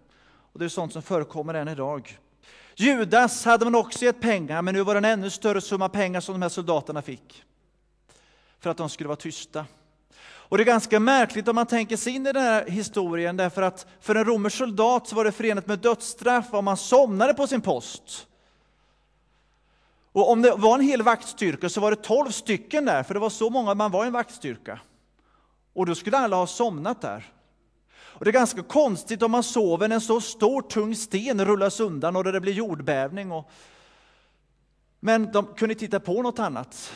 Och 0.54 0.60
det 0.60 0.66
är 0.66 0.70
sånt 0.70 0.94
som 0.94 1.02
förekommer 1.02 1.54
än 1.54 1.68
idag. 1.68 2.18
Judas 2.76 3.46
hade 3.46 3.66
man 3.66 3.76
också 3.76 4.06
gett 4.06 4.22
pengar, 4.22 4.62
men 4.62 4.74
nu 4.76 4.82
var 4.82 4.94
det 4.94 4.98
en 4.98 5.06
ännu 5.06 5.30
större 5.30 5.62
summa 5.62 5.90
pengar 5.90 6.22
som 6.22 6.34
de 6.34 6.42
här 6.42 6.50
soldaterna 6.50 7.02
fick. 7.02 7.44
För 8.60 8.70
att 8.70 8.78
de 8.78 8.90
skulle 8.90 9.08
vara 9.08 9.16
tysta. 9.16 9.66
Och 10.20 10.58
det 10.58 10.64
är 10.64 10.66
ganska 10.66 11.00
märkligt 11.00 11.48
om 11.48 11.56
man 11.56 11.66
tänker 11.66 11.98
sig 11.98 12.16
in 12.16 12.28
i 12.28 12.34
den 12.34 12.44
här 12.44 12.66
historien, 12.70 13.38
därför 13.38 13.62
att 13.62 13.88
för 14.00 14.16
en 14.16 14.26
romersk 14.26 14.58
soldat 14.58 15.08
så 15.08 15.16
var 15.16 15.26
det 15.26 15.32
förenat 15.32 15.68
med 15.68 15.80
dödsstraff 15.80 16.54
om 16.54 16.66
man 16.66 16.78
somnade 16.78 17.34
på 17.34 17.48
sin 17.48 17.62
post. 17.62 18.27
Och 20.18 20.32
om 20.32 20.42
det 20.42 20.52
var 20.52 20.76
en 20.76 20.86
hel 20.86 21.02
vaktstyrka 21.02 21.70
så 21.70 21.82
var 21.82 21.92
det 21.92 22.04
tolv 22.04 22.32
stycken 22.32 22.86
där, 22.86 23.04
för 23.04 23.14
det 23.14 23.20
var 23.20 23.30
så 23.30 23.50
många 23.50 23.74
man 23.74 23.92
var 23.92 24.04
i 24.04 24.08
en 24.08 24.14
vaktstyrka. 24.14 24.80
Och 25.74 25.86
då 25.86 25.96
skulle 25.96 26.18
alla 26.18 26.36
ha 26.36 26.48
somnat 26.48 27.02
där. 27.02 27.34
Och 27.96 28.26
det 28.26 28.30
är 28.30 28.34
ganska 28.34 28.64
konstigt 28.64 29.24
om 29.24 29.32
man 29.32 29.44
sover 29.44 29.88
när 29.88 29.96
en 29.96 30.02
så 30.02 30.22
stor 30.22 30.62
tung 30.62 30.96
sten 30.96 31.46
rullas 31.46 31.80
undan 31.80 32.16
och 32.16 32.24
det 32.24 32.42
blir 32.42 32.54
jordbävning. 32.54 33.32
Och... 33.32 33.50
Men 35.00 35.32
de 35.32 35.46
kunde 35.46 35.76
titta 35.76 36.00
på 36.00 36.22
något 36.22 36.40
annat. 36.40 36.94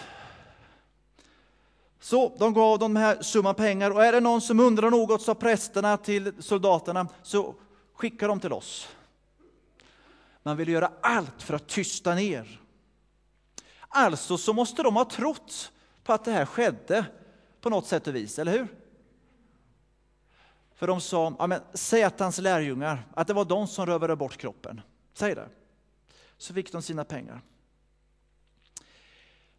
Så 1.99 2.35
de 2.39 2.53
gav 2.53 2.79
de 2.79 2.95
här 2.95 3.21
summan 3.21 3.55
pengar 3.55 3.91
och 3.91 4.05
är 4.05 4.11
det 4.11 4.19
någon 4.19 4.41
som 4.41 4.59
undrar 4.59 4.89
något 4.89 5.21
sa 5.21 5.35
prästerna 5.35 5.97
till 5.97 6.33
soldaterna 6.39 7.07
så 7.23 7.55
skicka 7.93 8.27
dem 8.27 8.39
till 8.39 8.53
oss. 8.53 8.87
Man 10.43 10.57
vill 10.57 10.69
göra 10.69 10.91
allt 11.01 11.43
för 11.43 11.53
att 11.53 11.67
tysta 11.67 12.15
ner. 12.15 12.60
Alltså 13.93 14.38
så 14.38 14.53
måste 14.53 14.83
de 14.83 14.95
ha 14.95 15.05
trott 15.05 15.71
på 16.03 16.13
att 16.13 16.25
det 16.25 16.31
här 16.31 16.45
skedde 16.45 17.05
på 17.62 17.69
något 17.69 17.88
sätt 17.88 18.07
och 18.07 18.15
vis, 18.15 18.39
eller 18.39 18.51
hur? 18.51 18.67
För 20.75 20.88
de 20.88 21.01
sa, 21.01 21.36
ja, 21.39 21.48
men, 21.48 21.62
säg 21.74 22.03
att 22.03 22.19
hans 22.19 22.38
lärjungar, 22.38 23.07
att 23.13 23.27
det 23.27 23.33
var 23.33 23.45
de 23.45 23.67
som 23.67 23.86
rövade 23.86 24.15
bort 24.15 24.38
kroppen. 24.38 24.81
Säg 25.13 25.36
det. 25.36 25.50
Så 26.38 26.53
fick 26.53 26.71
de 26.71 26.81
sina 26.81 27.03
pengar. 27.03 27.41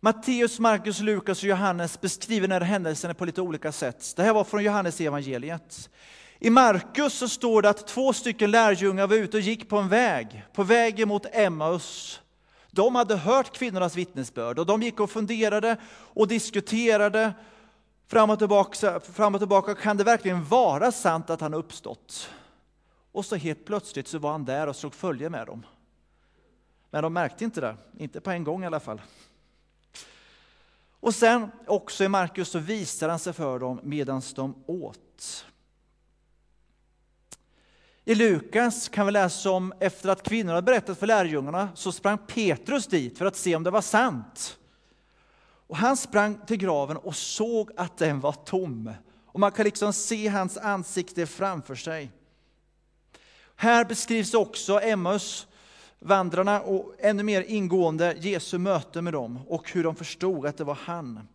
Matteus, 0.01 0.59
Markus, 0.59 1.01
Lukas 1.01 1.43
och 1.43 1.49
Johannes 1.49 2.01
beskriver 2.01 2.49
den 2.49 2.63
här 2.63 2.69
händelsen 2.69 3.15
på 3.15 3.25
lite 3.25 3.41
olika 3.41 3.73
sätt. 3.73 4.13
Det 4.17 4.23
här 4.23 4.33
var 4.33 4.45
från 4.45 4.65
Johannes 4.65 5.01
evangeliet. 5.01 5.91
I 6.39 6.51
Markus 6.51 7.15
så 7.15 7.29
står 7.29 7.63
det 7.63 7.69
att 7.69 7.87
två 7.87 8.13
stycken 8.13 8.51
lärjungar 8.51 9.07
var 9.07 9.17
ute 9.17 9.37
och 9.37 9.43
gick 9.43 9.69
på 9.69 9.79
en 9.79 9.89
väg, 9.89 10.45
på 10.53 10.63
vägen 10.63 11.09
mot 11.09 11.27
Emmaus. 11.33 12.22
De 12.75 12.95
hade 12.95 13.17
hört 13.17 13.57
kvinnornas 13.57 13.97
vittnesbörd 13.97 14.59
och 14.59 14.67
de 14.67 14.83
gick 14.83 15.01
och 15.01 15.11
funderade 15.11 15.77
och 15.91 16.29
diskuterade 16.29 17.33
fram 18.07 18.31
och, 18.31 18.39
tillbaka, 18.39 19.01
fram 19.01 19.35
och 19.35 19.41
tillbaka. 19.41 19.75
Kan 19.75 19.97
det 19.97 20.05
verkligen 20.05 20.45
vara 20.45 20.93
sant 20.93 21.31
att 21.31 21.41
han 21.41 21.55
uppstått? 21.55 22.31
Och 23.13 23.25
så 23.25 23.37
helt 23.37 23.65
plötsligt 23.65 24.09
så 24.09 24.19
var 24.19 24.33
han 24.33 24.45
där 24.45 24.67
och 24.67 24.77
slog 24.77 24.95
följe 24.95 25.31
med 25.31 25.47
dem. 25.47 25.67
Men 26.91 27.03
de 27.03 27.13
märkte 27.13 27.45
inte 27.45 27.61
det, 27.61 27.77
inte 27.99 28.21
på 28.21 28.31
en 28.31 28.45
gång 28.45 28.63
i 28.63 28.67
alla 28.67 28.81
fall. 28.81 29.01
Och 31.01 31.15
sen 31.15 31.51
också 31.67 32.05
i 32.05 32.09
Markus 32.09 32.49
så 32.49 32.59
visar 32.59 33.09
han 33.09 33.19
sig 33.19 33.33
för 33.33 33.59
dem 33.59 33.81
medan 33.83 34.23
de 34.35 34.55
åt. 34.67 35.47
I 38.05 38.15
Lukas 38.15 38.89
kan 38.89 39.07
vi 39.07 39.13
läsa 39.13 39.51
om 39.51 39.73
efter 39.81 40.09
att 40.09 40.23
kvinnorna 40.23 40.63
berättat 40.63 40.99
för 40.99 41.07
lärjungarna 41.07 41.69
så 41.75 41.93
sprang 41.93 42.19
Petrus 42.19 42.87
dit 42.87 43.19
för 43.19 43.27
att 43.27 43.37
se 43.37 43.57
om 43.57 43.63
det 43.63 43.71
var 43.71 43.81
sant. 43.81 44.59
Och 45.67 45.77
han 45.77 45.97
sprang 45.97 46.39
till 46.47 46.57
graven 46.57 46.97
och 46.97 47.17
såg 47.17 47.71
att 47.77 47.99
den 47.99 48.21
var 48.21 48.33
tom. 48.33 48.93
Och 49.27 49.41
man 49.41 49.53
kan 49.53 49.65
liksom 49.65 49.93
se 49.93 50.29
hans 50.29 50.59
ansikte 50.59 51.27
framför 51.27 51.75
sig. 51.75 52.11
Här 53.57 53.85
beskrivs 53.85 54.35
också 54.35 54.81
Emmaus 54.81 55.47
vandrarna 55.99 56.61
och 56.61 56.95
ännu 56.99 57.23
mer 57.23 57.43
ingående 57.43 58.17
Jesu 58.21 58.59
möte 58.59 59.03
med 59.03 59.13
dem 59.13 59.39
och 59.49 59.73
hur 59.73 59.85
de 59.85 59.97
förstod 59.97 60.47
att 60.47 60.57
det 60.57 60.65
var 60.65 60.79
han. 60.83 61.29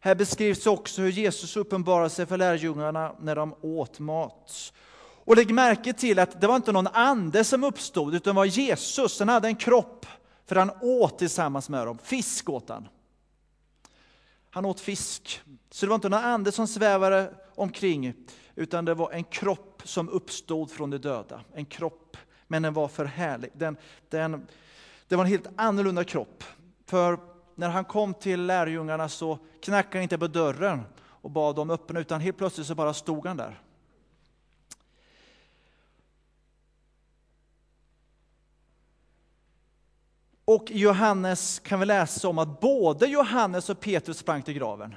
Här 0.00 0.14
beskrivs 0.14 0.66
också 0.66 1.02
hur 1.02 1.10
Jesus 1.10 1.56
uppenbarade 1.56 2.10
sig 2.10 2.26
för 2.26 2.36
lärjungarna 2.36 3.14
när 3.20 3.36
de 3.36 3.54
åt 3.60 3.98
mat. 3.98 4.72
Och 5.30 5.36
lägg 5.36 5.54
märke 5.54 5.92
till 5.92 6.18
att 6.18 6.40
det 6.40 6.46
var 6.46 6.56
inte 6.56 6.72
någon 6.72 6.86
ande 6.86 7.44
som 7.44 7.64
uppstod, 7.64 8.14
utan 8.14 8.34
det 8.34 8.36
var 8.36 8.44
Jesus. 8.44 9.18
Han 9.18 9.28
hade 9.28 9.48
en 9.48 9.56
kropp, 9.56 10.06
för 10.46 10.56
han 10.56 10.70
åt 10.80 11.18
tillsammans 11.18 11.68
med 11.68 11.86
dem. 11.86 11.98
Fisk 11.98 12.48
åt 12.48 12.68
han. 12.68 12.88
Han 14.50 14.64
åt 14.64 14.80
fisk. 14.80 15.42
Så 15.70 15.86
det 15.86 15.90
var 15.90 15.94
inte 15.94 16.08
någon 16.08 16.24
ande 16.24 16.52
som 16.52 16.66
svävade 16.66 17.34
omkring, 17.54 18.14
utan 18.54 18.84
det 18.84 18.94
var 18.94 19.12
en 19.12 19.24
kropp 19.24 19.82
som 19.84 20.08
uppstod 20.08 20.70
från 20.70 20.90
de 20.90 20.98
döda. 20.98 21.40
En 21.54 21.66
kropp, 21.66 22.16
men 22.46 22.62
den 22.62 22.74
var 22.74 22.88
för 22.88 23.04
härlig. 23.04 23.50
Den, 23.54 23.76
den, 24.08 24.46
det 25.08 25.16
var 25.16 25.24
en 25.24 25.30
helt 25.30 25.48
annorlunda 25.56 26.04
kropp. 26.04 26.44
För 26.86 27.18
när 27.54 27.68
han 27.68 27.84
kom 27.84 28.14
till 28.14 28.46
lärjungarna 28.46 29.08
så 29.08 29.38
knackade 29.62 29.96
han 29.96 30.02
inte 30.02 30.18
på 30.18 30.26
dörren 30.26 30.82
och 30.98 31.30
bad 31.30 31.56
dem 31.56 31.70
öppna, 31.70 32.00
utan 32.00 32.20
helt 32.20 32.38
plötsligt 32.38 32.66
så 32.66 32.74
bara 32.74 32.94
stod 32.94 33.26
han 33.26 33.36
där. 33.36 33.60
Och 40.50 40.70
i 40.70 40.78
Johannes 40.78 41.58
kan 41.58 41.80
vi 41.80 41.86
läsa 41.86 42.28
om 42.28 42.38
att 42.38 42.60
både 42.60 43.06
Johannes 43.06 43.70
och 43.70 43.80
Petrus 43.80 44.18
sprang 44.18 44.42
till 44.42 44.54
graven. 44.54 44.94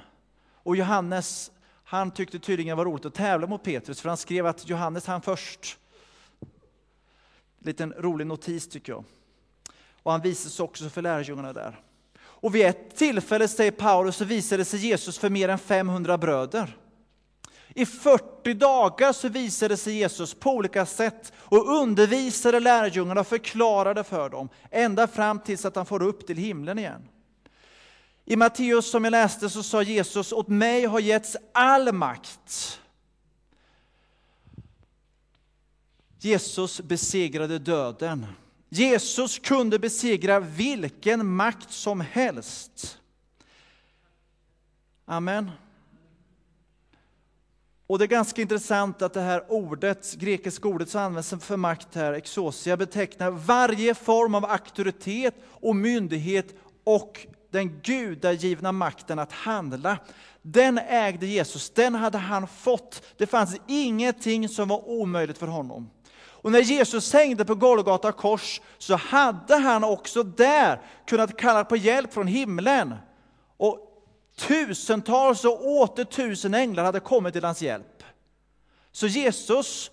Och 0.52 0.76
Johannes, 0.76 1.50
han 1.84 2.10
tyckte 2.10 2.38
tydligen 2.38 2.68
det 2.68 2.74
var 2.74 2.84
roligt 2.84 3.04
att 3.04 3.14
tävla 3.14 3.46
mot 3.46 3.62
Petrus, 3.62 4.00
för 4.00 4.08
han 4.08 4.16
skrev 4.16 4.46
att 4.46 4.68
Johannes 4.68 5.06
han 5.06 5.22
först. 5.22 5.78
Liten 7.58 7.92
rolig 7.92 8.26
notis 8.26 8.68
tycker 8.68 8.92
jag. 8.92 9.04
Och 10.02 10.12
han 10.12 10.20
visades 10.20 10.60
också 10.60 10.88
för 10.88 11.02
lärjungarna 11.02 11.52
där. 11.52 11.80
Och 12.16 12.54
vid 12.54 12.66
ett 12.66 12.96
tillfälle, 12.96 13.48
säger 13.48 13.70
Paulus, 13.70 14.16
så 14.16 14.24
visade 14.24 14.64
sig 14.64 14.80
Jesus 14.80 15.18
för 15.18 15.30
mer 15.30 15.48
än 15.48 15.58
500 15.58 16.18
bröder. 16.18 16.76
I 17.74 17.86
40 17.86 18.54
dagar 18.54 19.12
så 19.12 19.28
visade 19.28 19.76
sig 19.76 19.94
Jesus 19.94 20.34
på 20.34 20.50
olika 20.50 20.86
sätt 20.86 21.32
och 21.36 21.80
undervisade 21.80 22.60
lärjungarna 22.60 23.20
och 23.20 23.26
förklarade 23.26 24.04
för 24.04 24.30
dem, 24.30 24.48
ända 24.70 25.06
fram 25.06 25.38
tills 25.38 25.64
att 25.64 25.76
han 25.76 25.86
får 25.86 26.02
upp 26.02 26.26
till 26.26 26.36
himlen 26.36 26.78
igen. 26.78 27.08
I 28.24 28.36
Matteus 28.36 28.90
som 28.90 29.04
jag 29.04 29.10
läste 29.10 29.50
så 29.50 29.62
sa 29.62 29.82
Jesus, 29.82 30.32
åt 30.32 30.48
mig 30.48 30.84
har 30.84 31.00
getts 31.00 31.36
all 31.52 31.92
makt. 31.92 32.80
Jesus 36.18 36.80
besegrade 36.80 37.58
döden. 37.58 38.26
Jesus 38.68 39.38
kunde 39.38 39.78
besegra 39.78 40.40
vilken 40.40 41.26
makt 41.26 41.70
som 41.70 42.00
helst. 42.00 42.98
Amen. 45.04 45.50
Och 47.94 47.98
det 47.98 48.04
är 48.04 48.06
ganska 48.06 48.42
intressant 48.42 49.02
att 49.02 49.12
det 49.12 49.20
här 49.20 49.44
ordet, 49.48 50.14
grekiska 50.14 50.68
ordet 50.68 50.88
som 50.88 51.00
används 51.00 51.34
för 51.40 51.56
makt 51.56 51.94
här, 51.94 52.12
exosia, 52.12 52.76
betecknar 52.76 53.30
varje 53.30 53.94
form 53.94 54.34
av 54.34 54.44
auktoritet 54.44 55.34
och 55.48 55.76
myndighet 55.76 56.54
och 56.84 57.26
den 57.50 57.80
gudagivna 57.82 58.72
makten 58.72 59.18
att 59.18 59.32
handla. 59.32 59.98
Den 60.42 60.78
ägde 60.78 61.26
Jesus, 61.26 61.70
den 61.70 61.94
hade 61.94 62.18
han 62.18 62.46
fått. 62.46 63.02
Det 63.16 63.26
fanns 63.26 63.56
ingenting 63.66 64.48
som 64.48 64.68
var 64.68 64.88
omöjligt 64.88 65.38
för 65.38 65.46
honom. 65.46 65.90
Och 66.26 66.52
när 66.52 66.60
Jesus 66.60 67.12
hängde 67.12 67.44
på 67.44 67.54
Golgata 67.54 68.12
kors 68.12 68.60
så 68.78 68.96
hade 68.96 69.56
han 69.56 69.84
också 69.84 70.22
där 70.22 70.80
kunnat 71.06 71.36
kalla 71.36 71.64
på 71.64 71.76
hjälp 71.76 72.12
från 72.14 72.26
himlen. 72.26 72.94
Och 73.56 73.93
tusentals 74.36 75.44
och 75.44 75.66
åter 75.66 76.04
tusen 76.04 76.54
änglar 76.54 76.84
hade 76.84 77.00
kommit 77.00 77.32
till 77.32 77.44
hans 77.44 77.62
hjälp. 77.62 78.02
Så 78.92 79.06
Jesus 79.06 79.90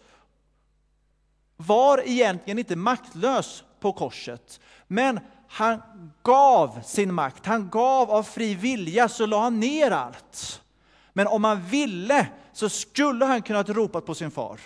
var 1.57 2.03
egentligen 2.05 2.59
inte 2.59 2.75
maktlös 2.75 3.63
på 3.79 3.93
korset, 3.93 4.59
men 4.87 5.19
han 5.47 5.81
gav 6.23 6.81
sin 6.85 7.13
makt, 7.13 7.45
han 7.45 7.69
gav 7.69 8.11
av 8.11 8.23
fri 8.23 8.55
vilja, 8.55 9.09
så 9.09 9.25
la 9.25 9.41
han 9.41 9.59
ner 9.59 9.91
allt. 9.91 10.61
Men 11.13 11.27
om 11.27 11.43
han 11.43 11.65
ville 11.65 12.27
så 12.53 12.69
skulle 12.69 13.25
han 13.25 13.41
kunnat 13.41 13.69
ropa 13.69 14.01
på 14.01 14.15
sin 14.15 14.31
far. 14.31 14.59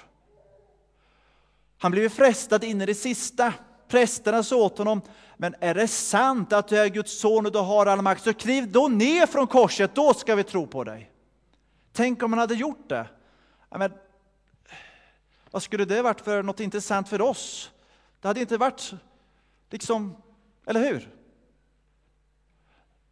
Han 1.78 1.92
blev 1.92 2.10
frestad 2.10 2.64
in 2.64 2.82
i 2.82 2.86
det 2.86 2.96
sista. 2.96 3.54
Prästerna 3.88 4.44
sa 4.44 4.56
åt 4.56 4.78
honom, 4.78 5.02
men 5.38 5.56
är 5.60 5.74
det 5.74 5.88
sant 5.88 6.54
att 6.54 6.68
du 6.68 6.78
är 6.78 6.88
Guds 6.88 7.20
son 7.20 7.46
och 7.46 7.52
du 7.52 7.60
har 7.60 7.86
all 7.86 8.02
makt, 8.02 8.24
så 8.24 8.34
kliv 8.34 8.72
då 8.72 8.88
ner 8.88 9.26
från 9.26 9.48
korset, 9.48 9.96
då 9.96 10.14
ska 10.14 10.36
vi 10.36 10.44
tro 10.44 10.68
på 10.68 10.84
dig. 10.84 11.12
Tänk 11.94 12.24
om 12.24 12.34
han 12.34 12.40
hade 12.40 12.56
gjort 12.56 12.90
det. 12.90 13.08
Men, 13.70 13.94
vad 15.52 15.64
skulle 15.64 15.86
det 15.86 16.02
varit 16.02 16.22
för 16.22 16.44
något 16.44 16.60
intressant 16.60 17.10
för 17.10 17.22
oss? 17.22 17.72
Det 18.22 18.28
hade 18.28 18.40
inte 18.40 18.58
varit 18.58 18.94
liksom, 19.70 20.16
eller 20.66 20.80
hur? 20.80 21.10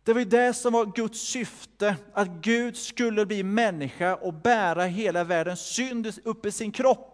Det 0.03 0.13
var 0.13 0.20
ju 0.20 0.25
det 0.25 0.53
som 0.53 0.74
var 0.74 0.86
Guds 0.86 1.20
syfte, 1.20 1.96
att 2.13 2.27
Gud 2.27 2.77
skulle 2.77 3.25
bli 3.25 3.44
människa 3.44 4.15
och 4.15 4.34
bära 4.34 4.84
hela 4.84 5.24
världens 5.24 5.62
synd 5.62 6.13
upp 6.24 6.46
i 6.46 6.51
sin 6.51 6.72
kropp. 6.72 7.12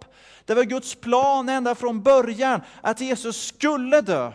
Det 0.49 0.55
var 0.55 0.63
Guds 0.63 0.95
plan 0.95 1.49
ända 1.49 1.75
från 1.75 2.03
början, 2.03 2.61
att 2.81 3.01
Jesus 3.01 3.47
skulle 3.47 4.01
dö. 4.01 4.31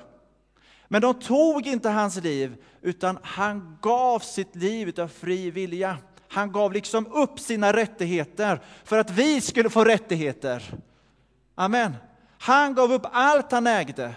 Men 0.89 1.03
de 1.03 1.15
tog 1.15 1.67
inte 1.67 1.89
hans 1.89 2.17
liv, 2.17 2.57
utan 2.83 3.19
han 3.23 3.79
gav 3.83 4.19
sitt 4.19 4.57
liv 4.57 5.01
av 5.01 5.09
fri 5.09 5.51
vilja. 5.51 5.99
Han 6.29 6.53
gav 6.53 6.73
liksom 6.73 7.07
upp 7.07 7.41
sina 7.41 7.73
rättigheter 7.73 8.61
för 8.85 8.99
att 8.99 9.11
vi 9.11 9.41
skulle 9.41 9.71
få 9.71 9.85
rättigheter. 9.85 10.75
Amen. 11.55 11.97
Han 12.39 12.75
gav 12.75 12.93
upp 12.93 13.07
allt 13.13 13.53
han 13.53 13.67
ägde 13.67 14.15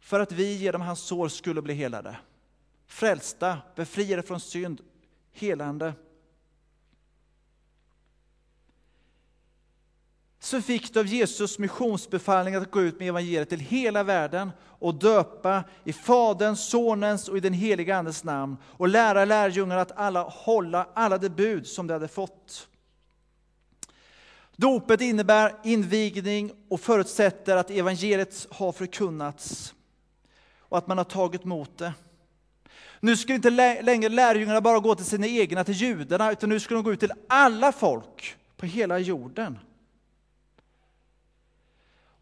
för 0.00 0.20
att 0.20 0.32
vi 0.32 0.56
genom 0.56 0.80
hans 0.80 1.00
sår 1.00 1.28
skulle 1.28 1.62
bli 1.62 1.74
helade. 1.74 2.16
Frälsta, 2.86 3.58
befriade 3.76 4.22
från 4.22 4.40
synd, 4.40 4.80
helande. 5.32 5.92
Så 10.42 10.62
fick 10.62 10.94
de 10.94 11.00
av 11.00 11.06
Jesus 11.06 11.58
missionsbefallning 11.58 12.54
att 12.54 12.70
gå 12.70 12.82
ut 12.82 12.98
med 12.98 13.08
evangeliet 13.08 13.48
till 13.48 13.60
hela 13.60 14.02
världen 14.02 14.50
och 14.62 14.94
döpa 14.94 15.64
i 15.84 15.92
Faderns, 15.92 16.68
Sonens 16.68 17.28
och 17.28 17.36
i 17.36 17.40
den 17.40 17.52
heliga 17.52 17.96
Andes 17.96 18.24
namn 18.24 18.56
och 18.64 18.88
lära 18.88 19.24
lärjungarna 19.24 19.80
att 19.80 19.92
alla 19.98 20.22
hålla 20.22 20.86
alla 20.94 21.18
de 21.18 21.28
bud 21.28 21.66
som 21.66 21.86
de 21.86 21.92
hade 21.92 22.08
fått. 22.08 22.68
Dopet 24.56 25.00
innebär 25.00 25.54
invigning 25.64 26.52
och 26.68 26.80
förutsätter 26.80 27.56
att 27.56 27.70
evangeliet 27.70 28.46
har 28.50 28.72
förkunnats 28.72 29.74
och 30.58 30.78
att 30.78 30.86
man 30.86 30.98
har 30.98 31.04
tagit 31.04 31.44
emot 31.44 31.78
det. 31.78 31.92
Nu 33.00 33.16
skulle 33.16 33.36
inte 33.36 33.50
längre 33.82 34.08
lärjungarna 34.08 34.60
bara 34.60 34.78
gå 34.78 34.94
till 34.94 35.04
sina 35.04 35.26
egna, 35.26 35.64
till 35.64 35.74
judarna, 35.74 36.32
utan 36.32 36.48
nu 36.48 36.60
skulle 36.60 36.78
de 36.78 36.84
gå 36.84 36.92
ut 36.92 37.00
till 37.00 37.12
alla 37.28 37.72
folk 37.72 38.36
på 38.56 38.66
hela 38.66 38.98
jorden. 38.98 39.58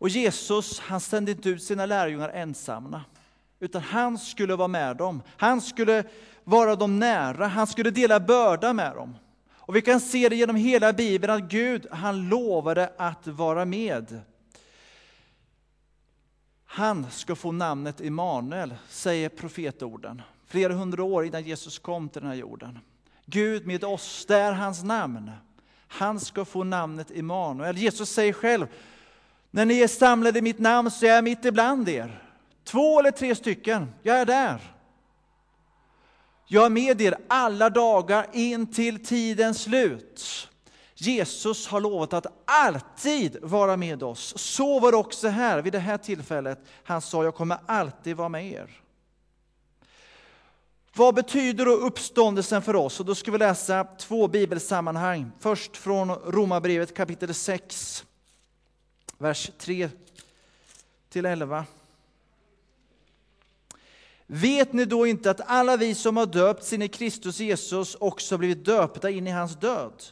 Och 0.00 0.08
Jesus, 0.08 0.80
han 0.80 1.00
sände 1.00 1.30
inte 1.30 1.48
ut 1.48 1.62
sina 1.62 1.86
lärjungar 1.86 2.28
ensamma, 2.28 3.02
utan 3.58 3.82
han 3.82 4.18
skulle 4.18 4.56
vara 4.56 4.68
med 4.68 4.96
dem. 4.96 5.22
Han 5.36 5.60
skulle 5.60 6.04
vara 6.44 6.76
dem 6.76 6.98
nära, 6.98 7.46
han 7.46 7.66
skulle 7.66 7.90
dela 7.90 8.20
börda 8.20 8.72
med 8.72 8.94
dem. 8.94 9.16
Och 9.50 9.76
vi 9.76 9.82
kan 9.82 10.00
se 10.00 10.28
det 10.28 10.36
genom 10.36 10.56
hela 10.56 10.92
Bibeln 10.92 11.32
att 11.32 11.50
Gud, 11.50 11.86
han 11.90 12.28
lovade 12.28 12.92
att 12.96 13.26
vara 13.26 13.64
med. 13.64 14.20
Han 16.64 17.10
ska 17.10 17.34
få 17.34 17.52
namnet 17.52 18.00
Immanuel, 18.00 18.74
säger 18.88 19.28
profetorden, 19.28 20.22
flera 20.46 20.72
hundra 20.72 21.02
år 21.02 21.24
innan 21.24 21.42
Jesus 21.42 21.78
kom 21.78 22.08
till 22.08 22.22
den 22.22 22.30
här 22.30 22.38
jorden. 22.38 22.78
Gud 23.26 23.66
med 23.66 23.84
oss, 23.84 24.26
det 24.28 24.36
är 24.36 24.52
hans 24.52 24.82
namn. 24.82 25.30
Han 25.88 26.20
ska 26.20 26.44
få 26.44 26.64
namnet 26.64 27.10
Immanuel. 27.10 27.76
Jesus 27.76 28.10
säger 28.10 28.32
själv, 28.32 28.66
när 29.50 29.64
ni 29.64 29.80
är 29.80 29.88
samlade 29.88 30.38
i 30.38 30.42
mitt 30.42 30.58
namn 30.58 30.90
så 30.90 31.06
är 31.06 31.10
jag 31.10 31.24
mitt 31.24 31.44
ibland 31.44 31.88
er. 31.88 32.22
Två 32.64 32.98
eller 32.98 33.10
tre 33.10 33.34
stycken, 33.34 33.92
jag 34.02 34.20
är 34.20 34.26
där. 34.26 34.60
Jag 36.46 36.64
är 36.64 36.70
med 36.70 37.00
er 37.00 37.16
alla 37.28 37.70
dagar 37.70 38.26
in 38.32 38.72
till 38.72 39.04
tidens 39.04 39.62
slut. 39.62 40.48
Jesus 40.94 41.66
har 41.66 41.80
lovat 41.80 42.12
att 42.12 42.26
alltid 42.44 43.36
vara 43.42 43.76
med 43.76 44.02
oss. 44.02 44.38
Så 44.38 44.80
var 44.80 44.92
det 44.92 44.96
också 44.96 45.28
här 45.28 45.62
vid 45.62 45.72
det 45.72 45.78
här 45.78 45.98
tillfället. 45.98 46.58
Han 46.84 47.00
sa, 47.00 47.24
jag 47.24 47.34
kommer 47.34 47.58
alltid 47.66 48.16
vara 48.16 48.28
med 48.28 48.52
er. 48.52 48.80
Vad 50.94 51.14
betyder 51.14 51.64
då 51.64 51.72
uppståndelsen 51.72 52.62
för 52.62 52.76
oss? 52.76 53.00
Och 53.00 53.06
då 53.06 53.14
ska 53.14 53.30
vi 53.30 53.38
läsa 53.38 53.84
två 53.84 54.28
bibelsammanhang. 54.28 55.30
Först 55.40 55.76
från 55.76 56.10
Romarbrevet 56.10 56.96
kapitel 56.96 57.34
6 57.34 58.04
vers 59.20 59.50
3 59.58 59.88
till 61.08 61.26
11. 61.26 61.64
Vet 64.26 64.72
ni 64.72 64.84
då 64.84 65.06
inte 65.06 65.30
att 65.30 65.40
alla 65.46 65.76
vi 65.76 65.94
som 65.94 66.16
har 66.16 66.26
döpts 66.26 66.72
in 66.72 66.82
i 66.82 66.88
Kristus 66.88 67.40
Jesus 67.40 67.94
också 67.94 68.38
blivit 68.38 68.64
döpta 68.64 69.10
in 69.10 69.26
i 69.26 69.30
hans 69.30 69.56
död? 69.56 70.02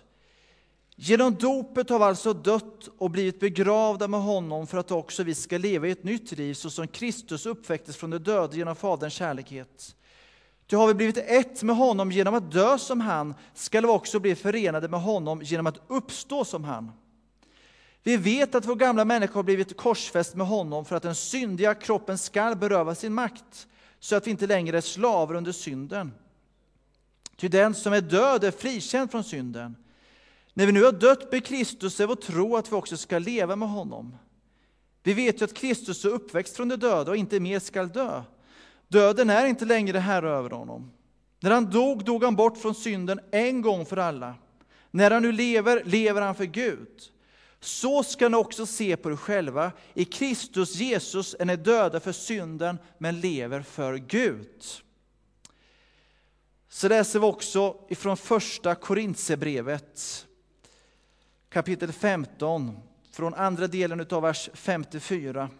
Genom 0.96 1.34
dopet 1.34 1.90
har 1.90 1.98
vi 1.98 2.04
alltså 2.04 2.32
dött 2.32 2.88
och 2.98 3.10
blivit 3.10 3.40
begravda 3.40 4.08
med 4.08 4.20
honom 4.20 4.66
för 4.66 4.78
att 4.78 4.90
också 4.90 5.22
vi 5.22 5.34
ska 5.34 5.58
leva 5.58 5.88
i 5.88 5.90
ett 5.90 6.04
nytt 6.04 6.32
liv 6.32 6.54
så 6.54 6.70
som 6.70 6.88
Kristus 6.88 7.46
uppväcktes 7.46 7.96
från 7.96 8.10
de 8.10 8.18
döda 8.18 8.56
genom 8.56 8.76
Faderns 8.76 9.14
kärlekhet. 9.14 9.96
Ty 10.66 10.76
har 10.76 10.86
vi 10.86 10.94
blivit 10.94 11.18
ett 11.18 11.62
med 11.62 11.76
honom 11.76 12.12
genom 12.12 12.34
att 12.34 12.52
dö 12.52 12.78
som 12.78 13.00
han 13.00 13.34
skall 13.54 13.86
vi 13.86 13.92
också 13.92 14.18
bli 14.18 14.34
förenade 14.34 14.88
med 14.88 15.02
honom 15.02 15.42
genom 15.42 15.66
att 15.66 15.80
uppstå 15.86 16.44
som 16.44 16.64
han. 16.64 16.92
Vi 18.08 18.16
vet 18.16 18.54
att 18.54 18.66
vår 18.66 18.76
gamla 18.76 19.04
människa 19.04 19.34
har 19.34 19.42
blivit 19.42 19.76
korsfäst 19.76 20.34
med 20.34 20.46
honom 20.46 20.84
för 20.84 20.96
att 20.96 21.02
den 21.02 21.14
syndiga 21.14 21.74
kroppen 21.74 22.18
skall 22.18 22.56
beröva 22.56 22.94
sin 22.94 23.14
makt, 23.14 23.68
så 24.00 24.16
att 24.16 24.26
vi 24.26 24.30
inte 24.30 24.46
längre 24.46 24.76
är 24.76 24.80
slavar 24.80 25.34
under 25.34 25.52
synden. 25.52 26.12
Ty 27.36 27.48
den 27.48 27.74
som 27.74 27.92
är 27.92 28.00
död 28.00 28.44
är 28.44 28.50
frikänd 28.50 29.10
från 29.10 29.24
synden. 29.24 29.76
När 30.54 30.66
vi 30.66 30.72
nu 30.72 30.84
har 30.84 30.92
dött 30.92 31.32
med 31.32 31.46
Kristus 31.46 32.00
är 32.00 32.06
vår 32.06 32.14
tro 32.14 32.56
att 32.56 32.72
vi 32.72 32.76
också 32.76 32.96
ska 32.96 33.18
leva 33.18 33.56
med 33.56 33.68
honom. 33.68 34.16
Vi 35.02 35.14
vet 35.14 35.40
ju 35.40 35.44
att 35.44 35.54
Kristus 35.54 36.04
är 36.04 36.08
uppväxt 36.08 36.56
från 36.56 36.68
de 36.68 36.76
döda 36.76 37.10
och 37.10 37.16
inte 37.16 37.40
mer 37.40 37.58
skall 37.58 37.88
dö. 37.88 38.22
Döden 38.88 39.30
är 39.30 39.46
inte 39.46 39.64
längre 39.64 39.98
herre 39.98 40.30
över 40.30 40.50
honom. 40.50 40.92
När 41.40 41.50
han 41.50 41.70
dog, 41.70 42.04
dog 42.04 42.24
han 42.24 42.36
bort 42.36 42.58
från 42.58 42.74
synden 42.74 43.20
en 43.30 43.62
gång 43.62 43.86
för 43.86 43.96
alla. 43.96 44.34
När 44.90 45.10
han 45.10 45.22
nu 45.22 45.32
lever, 45.32 45.82
lever 45.84 46.22
han 46.22 46.34
för 46.34 46.44
Gud. 46.44 47.12
Så 47.60 48.02
ska 48.02 48.28
ni 48.28 48.36
också 48.36 48.66
se 48.66 48.96
på 48.96 49.10
er 49.10 49.16
själva. 49.16 49.72
I 49.94 50.04
Kristus 50.04 50.74
Jesus 50.74 51.36
är 51.38 51.44
ni 51.44 51.56
döda 51.56 52.00
för 52.00 52.12
synden, 52.12 52.78
men 52.98 53.20
lever 53.20 53.62
för 53.62 53.96
Gud. 53.96 54.64
Så 56.68 56.88
läser 56.88 57.18
vi 57.18 57.26
också 57.26 57.76
ifrån 57.88 58.16
första 58.16 58.74
Korintierbrevet, 58.74 60.26
kapitel 61.48 61.92
15, 61.92 62.78
från 63.10 63.34
andra 63.34 63.66
delen 63.66 64.06
av 64.10 64.22
vers 64.22 64.50
54. 64.54 65.50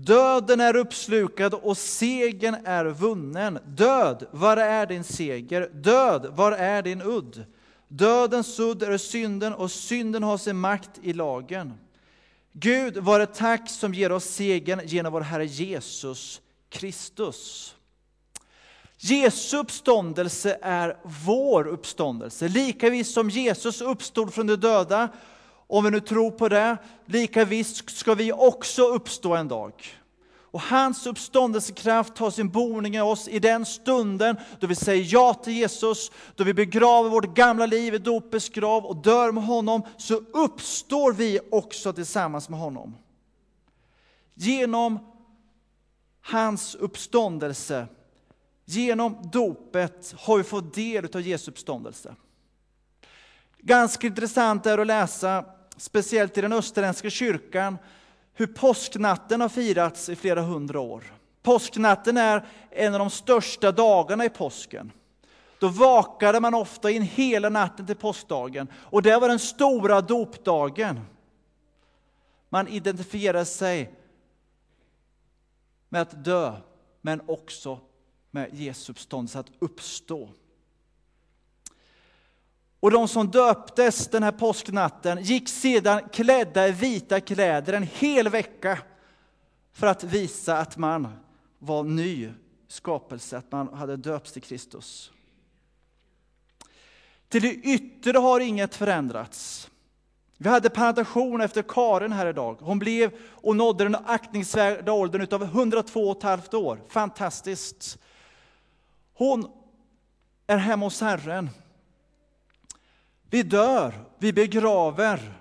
Döden 0.00 0.60
är 0.60 0.76
uppslukad 0.76 1.54
och 1.54 1.78
segern 1.78 2.56
är 2.64 2.84
vunnen. 2.84 3.58
Död, 3.66 4.26
var 4.30 4.56
är 4.56 4.86
din 4.86 5.04
seger? 5.04 5.70
Död, 5.74 6.26
var 6.36 6.52
är 6.52 6.82
din 6.82 7.02
udd? 7.02 7.44
Dödens 7.88 8.60
udd 8.60 8.82
är 8.82 8.98
synden 8.98 9.54
och 9.54 9.70
synden 9.70 10.22
har 10.22 10.38
sin 10.38 10.56
makt 10.56 10.90
i 11.02 11.12
lagen. 11.12 11.74
Gud, 12.52 12.96
var 12.96 13.18
det 13.18 13.26
tack 13.26 13.70
som 13.70 13.94
ger 13.94 14.12
oss 14.12 14.24
segern 14.24 14.80
genom 14.84 15.12
vår 15.12 15.20
Herre 15.20 15.46
Jesus 15.46 16.40
Kristus. 16.68 17.74
Jesu 18.96 19.56
uppståndelse 19.56 20.58
är 20.62 20.96
vår 21.24 21.66
uppståndelse. 21.66 22.48
Lika 22.48 22.90
visst 22.90 23.14
som 23.14 23.30
Jesus 23.30 23.80
uppstod 23.80 24.34
från 24.34 24.46
de 24.46 24.56
döda, 24.56 25.08
om 25.68 25.84
vi 25.84 25.90
nu 25.90 26.00
tror 26.00 26.30
på 26.30 26.48
det, 26.48 26.76
lika 27.06 27.44
visst 27.44 27.96
ska 27.96 28.14
vi 28.14 28.32
också 28.32 28.82
uppstå 28.82 29.34
en 29.34 29.48
dag. 29.48 29.72
Och 30.50 30.60
hans 30.60 31.06
uppståndelsekraft 31.06 32.14
tar 32.16 32.30
sin 32.30 32.48
boning 32.48 32.96
i 32.96 33.00
oss 33.00 33.28
i 33.28 33.38
den 33.38 33.66
stunden 33.66 34.36
då 34.60 34.66
vi 34.66 34.74
säger 34.74 35.06
ja 35.08 35.34
till 35.34 35.52
Jesus, 35.52 36.10
då 36.36 36.44
vi 36.44 36.54
begraver 36.54 37.10
vårt 37.10 37.34
gamla 37.34 37.66
liv 37.66 37.94
i 37.94 37.98
dopets 37.98 38.48
grav 38.48 38.86
och 38.86 38.96
dör 38.96 39.32
med 39.32 39.44
honom, 39.44 39.82
så 39.96 40.14
uppstår 40.32 41.12
vi 41.12 41.40
också 41.50 41.92
tillsammans 41.92 42.48
med 42.48 42.60
honom. 42.60 42.96
Genom 44.34 44.98
hans 46.20 46.74
uppståndelse, 46.74 47.86
genom 48.64 49.30
dopet, 49.32 50.14
har 50.18 50.38
vi 50.38 50.44
fått 50.44 50.74
del 50.74 51.16
av 51.16 51.20
Jesu 51.20 51.50
uppståndelse. 51.50 52.14
Ganska 53.58 54.06
intressant 54.06 54.66
är 54.66 54.78
att 54.78 54.86
läsa, 54.86 55.44
speciellt 55.78 56.38
i 56.38 56.40
den 56.40 56.52
österländska 56.52 57.10
kyrkan, 57.10 57.78
hur 58.34 58.46
påsknatten 58.46 59.40
har 59.40 59.48
firats 59.48 60.08
i 60.08 60.16
flera 60.16 60.42
hundra 60.42 60.80
år. 60.80 61.04
Påsknatten 61.42 62.16
är 62.16 62.46
en 62.70 62.94
av 62.94 62.98
de 62.98 63.10
största 63.10 63.72
dagarna 63.72 64.24
i 64.24 64.30
påsken. 64.30 64.92
Då 65.60 65.68
vakade 65.68 66.40
man 66.40 66.54
ofta 66.54 66.90
in 66.90 67.02
hela 67.02 67.48
natten 67.48 67.86
till 67.86 67.96
påskdagen 67.96 68.68
och 68.74 69.02
det 69.02 69.18
var 69.18 69.28
den 69.28 69.38
stora 69.38 70.00
dopdagen. 70.00 71.00
Man 72.48 72.68
identifierade 72.68 73.44
sig 73.44 73.94
med 75.88 76.02
att 76.02 76.24
dö, 76.24 76.56
men 77.00 77.20
också 77.26 77.80
med 78.30 78.54
Jesu 78.54 78.92
uppståndelse, 78.92 79.38
att 79.38 79.50
uppstå. 79.58 80.28
Och 82.80 82.90
de 82.90 83.08
som 83.08 83.30
döptes 83.30 84.08
den 84.08 84.22
här 84.22 84.32
påsknatten 84.32 85.22
gick 85.22 85.48
sedan 85.48 86.00
klädda 86.12 86.68
i 86.68 86.72
vita 86.72 87.20
kläder 87.20 87.72
en 87.72 87.82
hel 87.92 88.28
vecka 88.28 88.78
för 89.72 89.86
att 89.86 90.04
visa 90.04 90.58
att 90.58 90.76
man 90.76 91.08
var 91.58 91.84
ny 91.84 92.32
skapelse, 92.68 93.38
att 93.38 93.52
man 93.52 93.74
hade 93.74 93.96
döpts 93.96 94.32
till 94.32 94.42
Kristus. 94.42 95.12
Till 97.28 97.42
det 97.42 97.54
yttre 97.54 98.18
har 98.18 98.40
inget 98.40 98.74
förändrats. 98.74 99.70
Vi 100.40 100.48
hade 100.48 100.70
presentation 100.70 101.40
efter 101.40 101.62
Karin 101.62 102.12
här 102.12 102.26
idag. 102.26 102.56
Hon 102.60 102.78
blev 102.78 103.12
och 103.30 103.56
nådde 103.56 103.84
den 103.84 103.96
aktningsvärda 104.06 104.92
åldern 104.92 105.20
av 105.20 105.44
102,5 105.44 106.54
år. 106.54 106.80
Fantastiskt. 106.88 107.98
Hon 109.14 109.50
är 110.46 110.56
hemma 110.56 110.86
hos 110.86 111.00
Herren. 111.00 111.50
Vi 113.30 113.42
dör, 113.42 113.94
vi 114.18 114.32
begraver. 114.32 115.32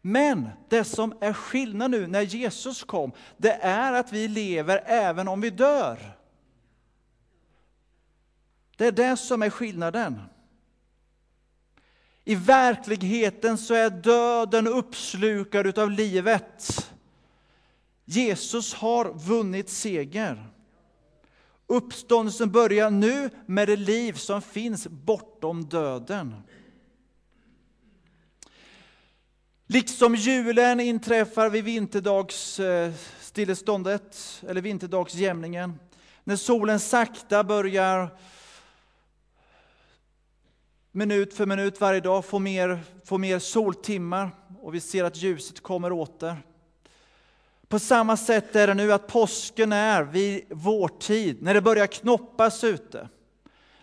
Men 0.00 0.48
det 0.68 0.84
som 0.84 1.14
är 1.20 1.32
skillnad 1.32 1.90
nu 1.90 2.06
när 2.06 2.22
Jesus 2.22 2.84
kom, 2.84 3.12
det 3.36 3.52
är 3.52 3.92
att 3.92 4.12
vi 4.12 4.28
lever 4.28 4.82
även 4.86 5.28
om 5.28 5.40
vi 5.40 5.50
dör. 5.50 6.16
Det 8.76 8.86
är 8.86 8.92
det 8.92 9.16
som 9.16 9.42
är 9.42 9.50
skillnaden. 9.50 10.20
I 12.24 12.34
verkligheten 12.34 13.58
så 13.58 13.74
är 13.74 13.90
döden 13.90 14.66
uppslukad 14.66 15.78
av 15.78 15.90
livet. 15.90 16.90
Jesus 18.04 18.74
har 18.74 19.12
vunnit 19.14 19.68
seger. 19.68 20.46
Uppståndelsen 21.66 22.50
börjar 22.50 22.90
nu 22.90 23.30
med 23.46 23.68
det 23.68 23.76
liv 23.76 24.12
som 24.12 24.42
finns 24.42 24.86
bortom 24.88 25.64
döden. 25.64 26.34
Liksom 29.68 30.14
julen 30.14 30.80
inträffar 30.80 31.50
vid 31.50 31.64
vinterdagsstilleståndet, 31.64 34.40
eh, 34.42 34.50
eller 34.50 34.60
vinterdagsjämningen, 34.60 35.78
när 36.24 36.36
solen 36.36 36.80
sakta 36.80 37.44
börjar 37.44 38.08
minut 40.92 41.34
för 41.34 41.46
minut 41.46 41.80
varje 41.80 42.00
dag 42.00 42.24
få 42.24 42.38
mer, 42.38 42.80
få 43.04 43.18
mer 43.18 43.38
soltimmar 43.38 44.30
och 44.60 44.74
vi 44.74 44.80
ser 44.80 45.04
att 45.04 45.16
ljuset 45.16 45.62
kommer 45.62 45.92
åter. 45.92 46.36
På 47.68 47.78
samma 47.78 48.16
sätt 48.16 48.56
är 48.56 48.66
det 48.66 48.74
nu 48.74 48.92
att 48.92 49.06
påsken 49.06 49.72
är 49.72 50.02
vid 50.02 50.44
vårtid, 50.50 51.42
när 51.42 51.54
det 51.54 51.60
börjar 51.60 51.86
knoppas 51.86 52.64
ute. 52.64 53.08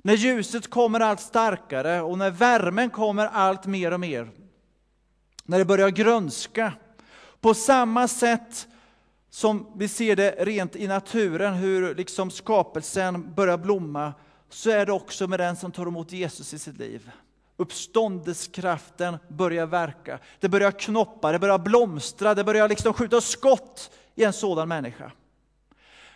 När 0.01 0.13
ljuset 0.13 0.69
kommer 0.69 0.99
allt 0.99 1.21
starkare 1.21 2.01
och 2.01 2.17
när 2.17 2.31
värmen 2.31 2.89
kommer 2.89 3.27
allt 3.27 3.65
mer 3.65 3.93
och 3.93 3.99
mer 3.99 4.42
när 5.43 5.59
det 5.59 5.65
börjar 5.65 5.89
grönska. 5.89 6.73
På 7.41 7.53
samma 7.53 8.07
sätt 8.07 8.67
som 9.29 9.71
vi 9.75 9.87
ser 9.87 10.15
det 10.15 10.35
rent 10.39 10.75
i 10.75 10.87
naturen, 10.87 11.53
hur 11.53 11.95
liksom 11.95 12.31
skapelsen 12.31 13.33
börjar 13.33 13.57
blomma, 13.57 14.13
så 14.49 14.69
är 14.69 14.85
det 14.85 14.91
också 14.91 15.27
med 15.27 15.39
den 15.39 15.55
som 15.55 15.71
tar 15.71 15.85
emot 15.85 16.11
Jesus 16.11 16.53
i 16.53 16.59
sitt 16.59 16.77
liv. 16.77 17.11
Uppståndeskraften 17.57 19.17
börjar 19.27 19.65
verka. 19.65 20.19
Det 20.39 20.49
börjar 20.49 20.71
knoppa, 20.71 21.31
det 21.31 21.39
börjar 21.39 21.57
blomstra, 21.59 22.35
det 22.35 22.43
börjar 22.43 22.69
liksom 22.69 22.93
skjuta 22.93 23.21
skott 23.21 23.91
i 24.15 24.23
en 24.23 24.33
sådan 24.33 24.67
människa. 24.67 25.11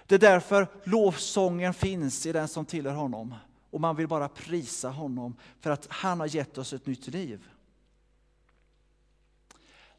Det 0.05 0.15
är 0.15 0.19
därför 0.19 0.67
lovsången 0.83 1.73
finns 1.73 2.25
i 2.25 2.31
den 2.31 2.47
som 2.47 2.65
tillhör 2.65 2.93
honom. 2.93 3.35
Och 3.71 3.81
man 3.81 3.95
vill 3.95 4.07
bara 4.07 4.29
prisa 4.29 4.89
honom 4.89 5.35
för 5.59 5.71
att 5.71 5.87
han 5.89 6.19
har 6.19 6.27
gett 6.27 6.57
oss 6.57 6.73
ett 6.73 6.85
nytt 6.85 7.07
liv. 7.07 7.47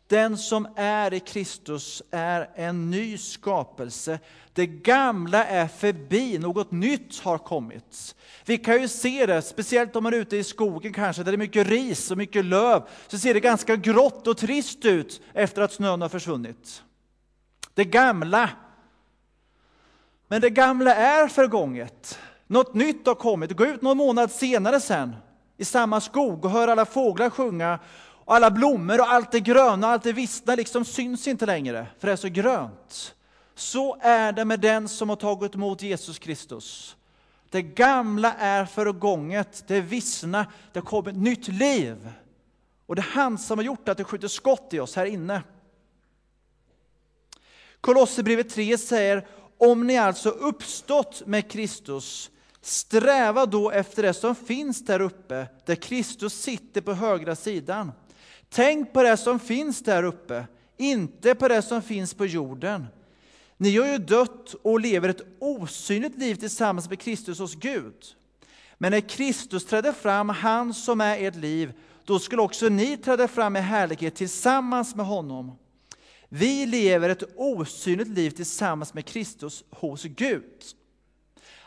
Den 0.08 0.38
som 0.38 0.68
är 0.76 1.14
i 1.14 1.20
Kristus 1.20 2.02
är 2.10 2.50
en 2.54 2.90
ny 2.90 3.18
skapelse. 3.18 4.18
Det 4.52 4.66
gamla 4.66 5.44
är 5.44 5.68
förbi, 5.68 6.38
något 6.38 6.70
nytt 6.70 7.18
har 7.20 7.38
kommit. 7.38 8.14
Vi 8.44 8.58
kan 8.58 8.80
ju 8.80 8.88
se 8.88 9.26
det, 9.26 9.42
speciellt 9.42 9.96
om 9.96 10.02
man 10.02 10.14
är 10.14 10.18
ute 10.18 10.36
i 10.36 10.44
skogen 10.44 10.92
kanske, 10.92 11.22
där 11.22 11.32
det 11.32 11.36
är 11.36 11.38
mycket 11.38 11.66
ris 11.66 12.10
och 12.10 12.18
mycket 12.18 12.44
löv, 12.44 12.82
så 13.06 13.18
ser 13.18 13.34
det 13.34 13.40
ganska 13.40 13.76
grått 13.76 14.26
och 14.26 14.36
trist 14.36 14.84
ut 14.84 15.22
efter 15.34 15.62
att 15.62 15.72
snön 15.72 16.02
har 16.02 16.08
försvunnit. 16.08 16.82
Det 17.74 17.84
gamla. 17.84 18.50
Men 20.28 20.40
det 20.40 20.50
gamla 20.50 20.94
är 20.94 21.28
förgånget. 21.28 22.18
Något 22.46 22.74
nytt 22.74 23.06
har 23.06 23.14
kommit. 23.14 23.56
Gå 23.56 23.66
ut 23.66 23.82
någon 23.82 23.96
månad 23.96 24.30
senare 24.30 24.80
sen 24.80 25.16
i 25.56 25.64
samma 25.64 26.00
skog 26.00 26.44
och 26.44 26.50
hör 26.50 26.68
alla 26.68 26.84
fåglar 26.84 27.30
sjunga 27.30 27.78
och 28.28 28.34
alla 28.34 28.50
blommor 28.50 29.00
och 29.00 29.12
allt 29.12 29.32
det 29.32 29.40
gröna, 29.40 29.86
allt 29.86 30.02
det 30.02 30.12
vissna 30.12 30.54
liksom 30.54 30.84
syns 30.84 31.28
inte 31.28 31.46
längre, 31.46 31.86
för 31.98 32.06
det 32.06 32.12
är 32.12 32.16
så 32.16 32.28
grönt. 32.28 33.14
Så 33.54 33.96
är 34.00 34.32
det 34.32 34.44
med 34.44 34.60
den 34.60 34.88
som 34.88 35.08
har 35.08 35.16
tagit 35.16 35.54
emot 35.54 35.82
Jesus 35.82 36.18
Kristus. 36.18 36.96
Det 37.50 37.62
gamla 37.62 38.34
är 38.34 38.64
förgånget, 38.64 39.64
det 39.66 39.80
vissna, 39.80 40.46
det 40.72 40.80
kommer 40.80 41.10
ett 41.10 41.16
nytt 41.16 41.48
liv. 41.48 42.12
Och 42.86 42.96
det 42.96 43.02
är 43.02 43.10
han 43.14 43.38
som 43.38 43.58
har 43.58 43.64
gjort 43.64 43.88
att 43.88 43.96
det 43.96 44.04
skjuter 44.04 44.28
skott 44.28 44.68
i 44.74 44.80
oss 44.80 44.96
här 44.96 45.06
inne. 45.06 45.42
Kolosserbrevet 47.80 48.50
3 48.50 48.78
säger, 48.78 49.26
om 49.58 49.86
ni 49.86 49.98
alltså 49.98 50.28
uppstått 50.28 51.22
med 51.26 51.50
Kristus, 51.50 52.30
sträva 52.60 53.46
då 53.46 53.70
efter 53.70 54.02
det 54.02 54.14
som 54.14 54.34
finns 54.34 54.84
där 54.84 55.00
uppe, 55.00 55.46
där 55.66 55.74
Kristus 55.74 56.34
sitter 56.34 56.80
på 56.80 56.92
högra 56.92 57.36
sidan. 57.36 57.92
Tänk 58.50 58.92
på 58.92 59.02
det 59.02 59.16
som 59.16 59.40
finns 59.40 59.82
där 59.82 60.02
uppe, 60.02 60.46
inte 60.76 61.34
på 61.34 61.48
det 61.48 61.62
som 61.62 61.82
finns 61.82 62.14
på 62.14 62.26
jorden. 62.26 62.86
Ni 63.56 63.76
har 63.76 63.86
ju 63.86 63.98
dött 63.98 64.54
och 64.62 64.80
lever 64.80 65.08
ett 65.08 65.26
osynligt 65.38 66.18
liv 66.18 66.34
tillsammans 66.34 66.88
med 66.88 67.00
Kristus 67.00 67.38
hos 67.38 67.54
Gud. 67.54 68.04
Men 68.78 68.92
när 68.92 69.00
Kristus 69.00 69.64
trädde 69.66 69.92
fram, 69.92 70.28
han 70.28 70.74
som 70.74 71.00
är 71.00 71.18
ert 71.18 71.36
liv, 71.36 71.72
då 72.04 72.18
skulle 72.18 72.42
också 72.42 72.68
ni 72.68 72.96
träda 72.96 73.28
fram 73.28 73.56
i 73.56 73.60
härlighet 73.60 74.14
tillsammans 74.14 74.94
med 74.94 75.06
honom. 75.06 75.58
Vi 76.28 76.66
lever 76.66 77.08
ett 77.08 77.22
osynligt 77.36 78.08
liv 78.08 78.30
tillsammans 78.30 78.94
med 78.94 79.06
Kristus 79.06 79.64
hos 79.70 80.02
Gud. 80.02 80.62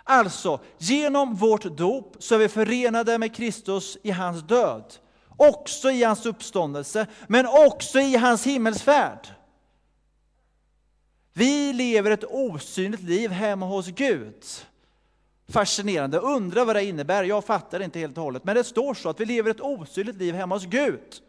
Alltså, 0.04 0.60
genom 0.78 1.36
vårt 1.36 1.64
dop 1.64 2.16
så 2.20 2.36
är 2.36 2.40
vi 2.40 2.48
förenade 2.48 3.18
med 3.18 3.36
Kristus 3.36 3.98
i 4.04 4.12
hans 4.12 4.44
död 4.44 4.94
också 5.50 5.92
i 5.92 6.04
hans 6.04 6.26
uppståndelse, 6.26 7.08
men 7.28 7.48
också 7.48 8.00
i 8.00 8.16
hans 8.16 8.48
himmelsfärd. 8.48 9.28
Vi 11.34 11.74
lever 11.74 12.12
ett 12.12 12.24
osynligt 12.24 13.04
liv 13.04 13.32
hemma 13.32 13.66
hos 13.66 13.88
Gud. 13.88 14.44
Fascinerande, 15.48 16.20
undrar 16.20 16.66
vad 16.66 16.76
det 16.76 16.86
innebär. 16.86 17.24
Jag 17.24 17.46
fattar 17.46 17.80
inte 17.80 18.00
helt 18.00 18.18
och 18.18 18.24
hållet, 18.24 18.44
men 18.44 18.56
det 18.56 18.64
står 18.64 18.94
så 18.94 19.10
att 19.10 19.20
vi 19.20 19.26
lever 19.26 19.52
ett 19.52 19.62
osynligt 19.62 20.16
liv 20.16 20.36
hemma 20.36 20.56
hos 20.56 20.66
Gud. 20.66 21.22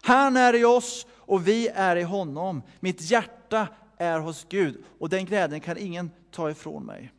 Han 0.00 0.36
är 0.36 0.54
i 0.54 0.64
oss 0.64 1.06
och 1.12 1.48
vi 1.48 1.68
är 1.68 1.96
i 1.96 2.02
honom. 2.02 2.62
Mitt 2.80 3.00
hjärta 3.00 3.68
är 3.96 4.18
hos 4.18 4.46
Gud 4.48 4.84
och 4.98 5.08
den 5.08 5.24
glädjen 5.24 5.60
kan 5.60 5.78
ingen 5.78 6.10
ta 6.30 6.50
ifrån 6.50 6.84
mig. 6.84 7.12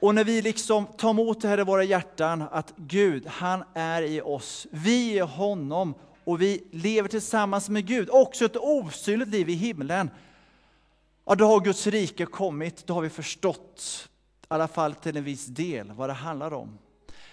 Och 0.00 0.14
när 0.14 0.24
vi 0.24 0.42
liksom 0.42 0.86
tar 0.86 1.10
emot 1.10 1.40
det 1.40 1.48
här 1.48 1.60
i 1.60 1.64
våra 1.64 1.84
hjärtan, 1.84 2.44
att 2.50 2.72
Gud, 2.76 3.26
han 3.26 3.64
är 3.74 4.02
i 4.02 4.20
oss, 4.20 4.66
vi 4.70 5.18
är 5.18 5.24
honom 5.24 5.94
och 6.24 6.42
vi 6.42 6.64
lever 6.70 7.08
tillsammans 7.08 7.68
med 7.68 7.86
Gud, 7.86 8.08
också 8.10 8.44
ett 8.44 8.56
osynligt 8.56 9.28
liv 9.28 9.48
i 9.48 9.54
himlen. 9.54 10.10
Ja, 11.24 11.34
då 11.34 11.46
har 11.46 11.60
Guds 11.60 11.86
rike 11.86 12.26
kommit, 12.26 12.86
då 12.86 12.94
har 12.94 13.00
vi 13.00 13.10
förstått, 13.10 14.08
i 14.42 14.46
alla 14.48 14.68
fall 14.68 14.94
till 14.94 15.16
en 15.16 15.24
viss 15.24 15.46
del, 15.46 15.92
vad 15.92 16.08
det 16.08 16.12
handlar 16.12 16.52
om. 16.52 16.78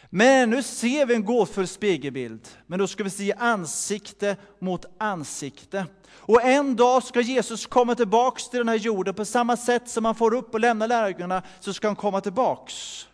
Men 0.10 0.50
nu 0.50 0.64
ser 0.64 1.06
vi 1.06 1.16
en 1.16 1.26
gåtfull 1.26 1.68
spegelbild, 1.68 2.48
men 2.68 2.80
då 2.80 2.88
ska 2.88 3.04
vi 3.04 3.10
se 3.10 3.34
ansikte 3.34 4.38
mot 4.60 4.86
ansikte. 4.98 5.86
Och 6.10 6.44
en 6.44 6.76
dag 6.76 7.04
ska 7.04 7.22
Jesus 7.22 7.66
komma 7.66 7.96
tillbaks 7.96 8.50
till 8.50 8.58
den 8.58 8.70
här 8.70 8.76
jorden 8.76 9.14
på 9.14 9.26
samma 9.26 9.58
sätt 9.58 9.90
som 9.90 10.06
han 10.06 10.16
får 10.16 10.34
upp 10.34 10.54
och 10.54 10.60
lämnar 10.60 10.88
lärjungarna, 10.88 11.44
så 11.60 11.74
ska 11.74 11.88
han 11.88 11.96
komma 11.96 12.22
tillbaks. 12.22 13.08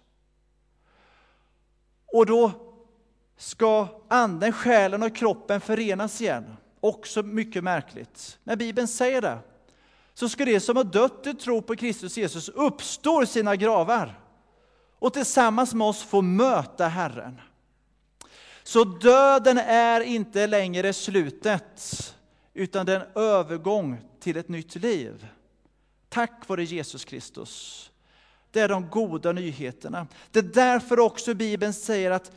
Och 2.14 2.26
då 2.26 2.52
ska 3.38 3.88
anden, 4.08 4.54
själen 4.54 5.04
och 5.04 5.16
kroppen 5.16 5.62
förenas 5.62 6.22
igen. 6.22 6.58
Också 6.80 7.24
mycket 7.24 7.64
märkligt. 7.64 8.40
När 8.44 8.56
Bibeln 8.56 8.88
säger 8.88 9.22
det, 9.22 9.40
så 10.14 10.30
ska 10.30 10.46
det 10.46 10.60
som 10.60 10.78
har 10.78 10.84
dött 10.84 11.28
i 11.28 11.34
tro 11.34 11.62
på 11.62 11.76
Kristus 11.76 12.18
Jesus 12.18 12.50
uppstå 12.50 13.22
ur 13.22 13.26
sina 13.26 13.56
gravar 13.56 14.23
och 15.04 15.14
tillsammans 15.14 15.74
med 15.74 15.88
oss 15.88 16.04
få 16.04 16.22
möta 16.22 16.88
Herren. 16.88 17.42
Så 18.64 18.84
döden 18.84 19.58
är 19.58 20.02
inte 20.02 20.48
längre 20.48 20.94
slutet, 20.94 22.16
utan 22.54 22.86
det 22.86 22.94
är 22.94 23.00
en 23.00 23.24
övergång 23.24 23.98
till 24.20 24.38
ett 24.38 24.50
nytt 24.50 24.76
liv. 24.76 25.28
Tack 26.10 26.48
vare 26.48 26.64
Jesus 26.64 27.06
Kristus. 27.06 27.92
Det 28.52 28.60
är 28.60 28.70
de 28.70 28.90
goda 28.90 29.32
nyheterna. 29.32 30.08
Det 30.32 30.40
är 30.40 30.44
därför 30.44 31.00
också 31.00 31.34
Bibeln 31.34 31.74
säger 31.74 32.12
att 32.12 32.32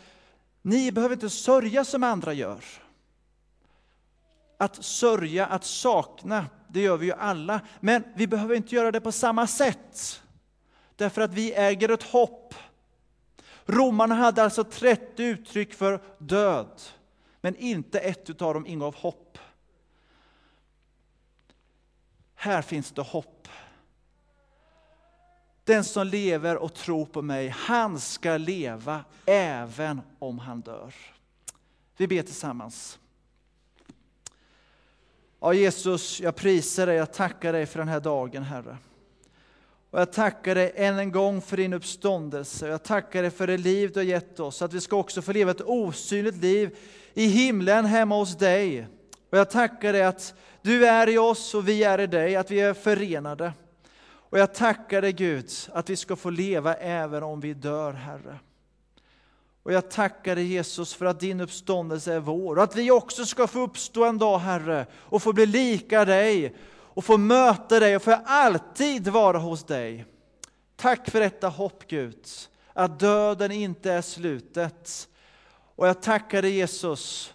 ni 0.63 0.93
behöver 0.93 1.15
inte 1.15 1.31
sörja 1.31 1.85
som 1.85 2.03
andra 2.03 2.33
gör. 2.33 2.65
Att 4.59 4.85
sörja, 4.85 5.47
att 5.47 5.65
sakna, 5.65 6.47
det 6.69 6.81
gör 6.81 6.97
vi 6.97 7.07
ju 7.07 7.13
alla. 7.13 7.61
Men 7.81 8.05
vi 8.17 8.27
behöver 8.27 8.55
inte 8.55 8.75
göra 8.75 8.93
det 8.93 9.01
på 9.01 9.13
samma 9.13 9.47
sätt. 9.47 10.23
Därför 10.97 11.23
att 11.23 11.35
vi 11.35 11.53
äger 11.55 11.89
ett 11.89 12.03
hopp. 12.03 12.55
Romarna 13.67 14.15
hade 14.15 14.43
alltså 14.43 14.65
30 14.65 15.23
uttryck 15.23 15.75
för 15.75 16.01
död, 16.19 16.81
men 17.41 17.57
inte 17.57 17.99
ett 17.99 18.43
av 18.43 18.55
dem 18.55 18.67
ingav 18.67 18.95
hopp. 18.95 19.39
Här 22.35 22.63
finns 22.63 22.93
det 22.93 23.03
hopp. 23.03 23.49
Den 25.65 25.85
som 25.85 26.07
lever 26.07 26.57
och 26.57 26.75
tror 26.75 27.07
på 27.07 27.23
mig, 27.23 27.49
han 27.49 28.01
ska 28.01 28.37
leva 28.37 29.05
även 29.27 30.01
om 30.19 30.39
han 30.39 30.61
dör. 30.61 30.95
Vi 31.97 32.07
ber 32.09 32.23
tillsammans. 32.23 32.99
Ja, 35.41 35.55
Jesus, 35.55 36.21
jag 36.21 36.37
prisar 36.37 36.87
dig, 36.87 36.97
jag 36.97 37.13
tackar 37.13 37.53
dig 37.53 37.67
för 37.67 37.79
den 37.79 37.89
här 37.89 38.01
dagen, 38.01 38.43
Herre. 38.43 38.79
Och 39.91 40.01
jag 40.01 40.13
tackar 40.13 40.55
dig 40.55 40.73
än 40.75 40.99
en 40.99 41.13
gång 41.13 41.41
för 41.41 41.57
din 41.57 41.73
uppståndelse. 41.73 42.69
Jag 42.69 42.83
tackar 42.83 43.23
dig 43.23 43.31
för 43.31 43.47
det 43.47 43.57
liv 43.57 43.91
du 43.93 44.01
har 44.01 44.05
gett 44.05 44.41
oss, 44.41 44.63
att 44.63 44.73
vi 44.73 44.81
ska 44.81 44.97
också 44.97 45.23
få 45.23 45.33
leva 45.33 45.51
ett 45.51 45.61
osynligt 45.61 46.37
liv 46.37 46.77
i 47.15 47.27
himlen 47.27 47.85
hemma 47.85 48.17
hos 48.17 48.37
dig. 48.39 48.89
Och 49.31 49.39
jag 49.39 49.51
tackar 49.51 49.93
dig 49.93 50.03
att 50.03 50.35
du 50.63 50.87
är 50.87 51.09
i 51.09 51.19
oss 51.19 51.55
och 51.55 51.69
vi 51.69 51.85
är 51.85 52.01
i 52.01 52.07
dig, 52.07 52.37
att 52.37 52.51
vi 52.51 52.61
är 52.61 52.75
förenade. 52.75 53.53
Och 54.09 54.39
jag 54.39 54.55
tackar 54.55 55.03
dig 55.03 55.13
Gud, 55.13 55.51
att 55.73 55.91
vi 55.91 55.97
ska 55.97 56.17
få 56.17 56.31
leva 56.31 56.75
även 56.75 57.23
om 57.23 57.41
vi 57.41 57.55
dör, 57.55 57.93
Herre. 57.93 58.39
Och 59.63 59.73
jag 59.73 59.91
tackar 59.91 60.37
dig 60.37 60.45
Jesus 60.45 60.95
för 60.95 61.07
att 61.07 61.21
din 61.21 61.41
uppståndelse 61.41 62.15
är 62.15 62.21
vår 62.21 62.57
och 62.57 62.63
att 62.63 62.77
vi 62.77 62.91
också 62.91 63.27
ska 63.27 63.47
få 63.47 63.61
uppstå 63.61 64.05
en 64.05 64.19
dag, 64.19 64.39
Herre, 64.39 64.87
och 64.95 65.23
få 65.23 65.33
bli 65.33 65.47
lika 65.47 66.05
dig 66.05 66.57
och 66.97 67.05
få 67.05 67.17
möta 67.17 67.81
dig 67.81 67.97
och 67.97 68.03
få 68.03 68.23
alltid 68.25 69.09
vara 69.09 69.39
hos 69.39 69.65
dig. 69.65 70.05
Tack 70.77 71.11
för 71.11 71.21
detta 71.21 71.49
hopp 71.49 71.87
Gud, 71.89 72.27
att 72.73 73.01
döden 73.01 73.53
inte 73.53 73.93
är 73.93 74.03
slutet. 74.03 75.09
Och 75.53 75.89
jag 75.89 76.03
tackar 76.03 76.43
dig 76.43 76.51
Jesus 76.51 77.35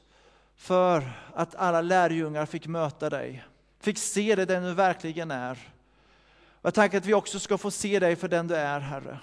för 0.56 1.12
att 1.34 1.56
alla 1.56 1.82
lärjungar 1.82 2.45
fick 2.45 2.67
möta 2.67 3.10
dig, 3.10 3.45
fick 3.80 3.97
se 3.97 4.36
dig 4.36 4.45
den 4.45 4.63
du 4.63 4.74
verkligen 4.74 5.32
är. 5.32 5.74
Och 6.34 6.65
jag 6.65 6.74
tackar 6.74 6.97
att 6.97 7.06
vi 7.06 7.13
också 7.13 7.39
ska 7.39 7.58
få 7.58 7.71
se 7.71 8.00
dig 8.00 8.15
för 8.15 8.28
den 8.28 8.47
du 8.47 8.56
är 8.56 8.80
Herre. 8.80 9.19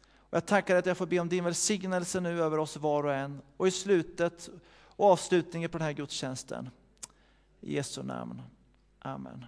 Och 0.00 0.36
jag 0.36 0.46
tackar 0.46 0.76
att 0.76 0.86
jag 0.86 0.96
får 0.96 1.06
be 1.06 1.18
om 1.18 1.28
din 1.28 1.44
välsignelse 1.44 2.20
nu 2.20 2.42
över 2.42 2.58
oss 2.58 2.76
var 2.76 3.04
och 3.04 3.14
en 3.14 3.40
och 3.56 3.68
i 3.68 3.70
slutet 3.70 4.48
och 4.84 5.10
avslutningen 5.10 5.70
på 5.70 5.78
den 5.78 5.86
här 5.86 5.92
gudstjänsten. 5.92 6.70
I 7.60 7.74
Jesu 7.74 8.02
namn. 8.02 8.42
Amen. 8.98 9.44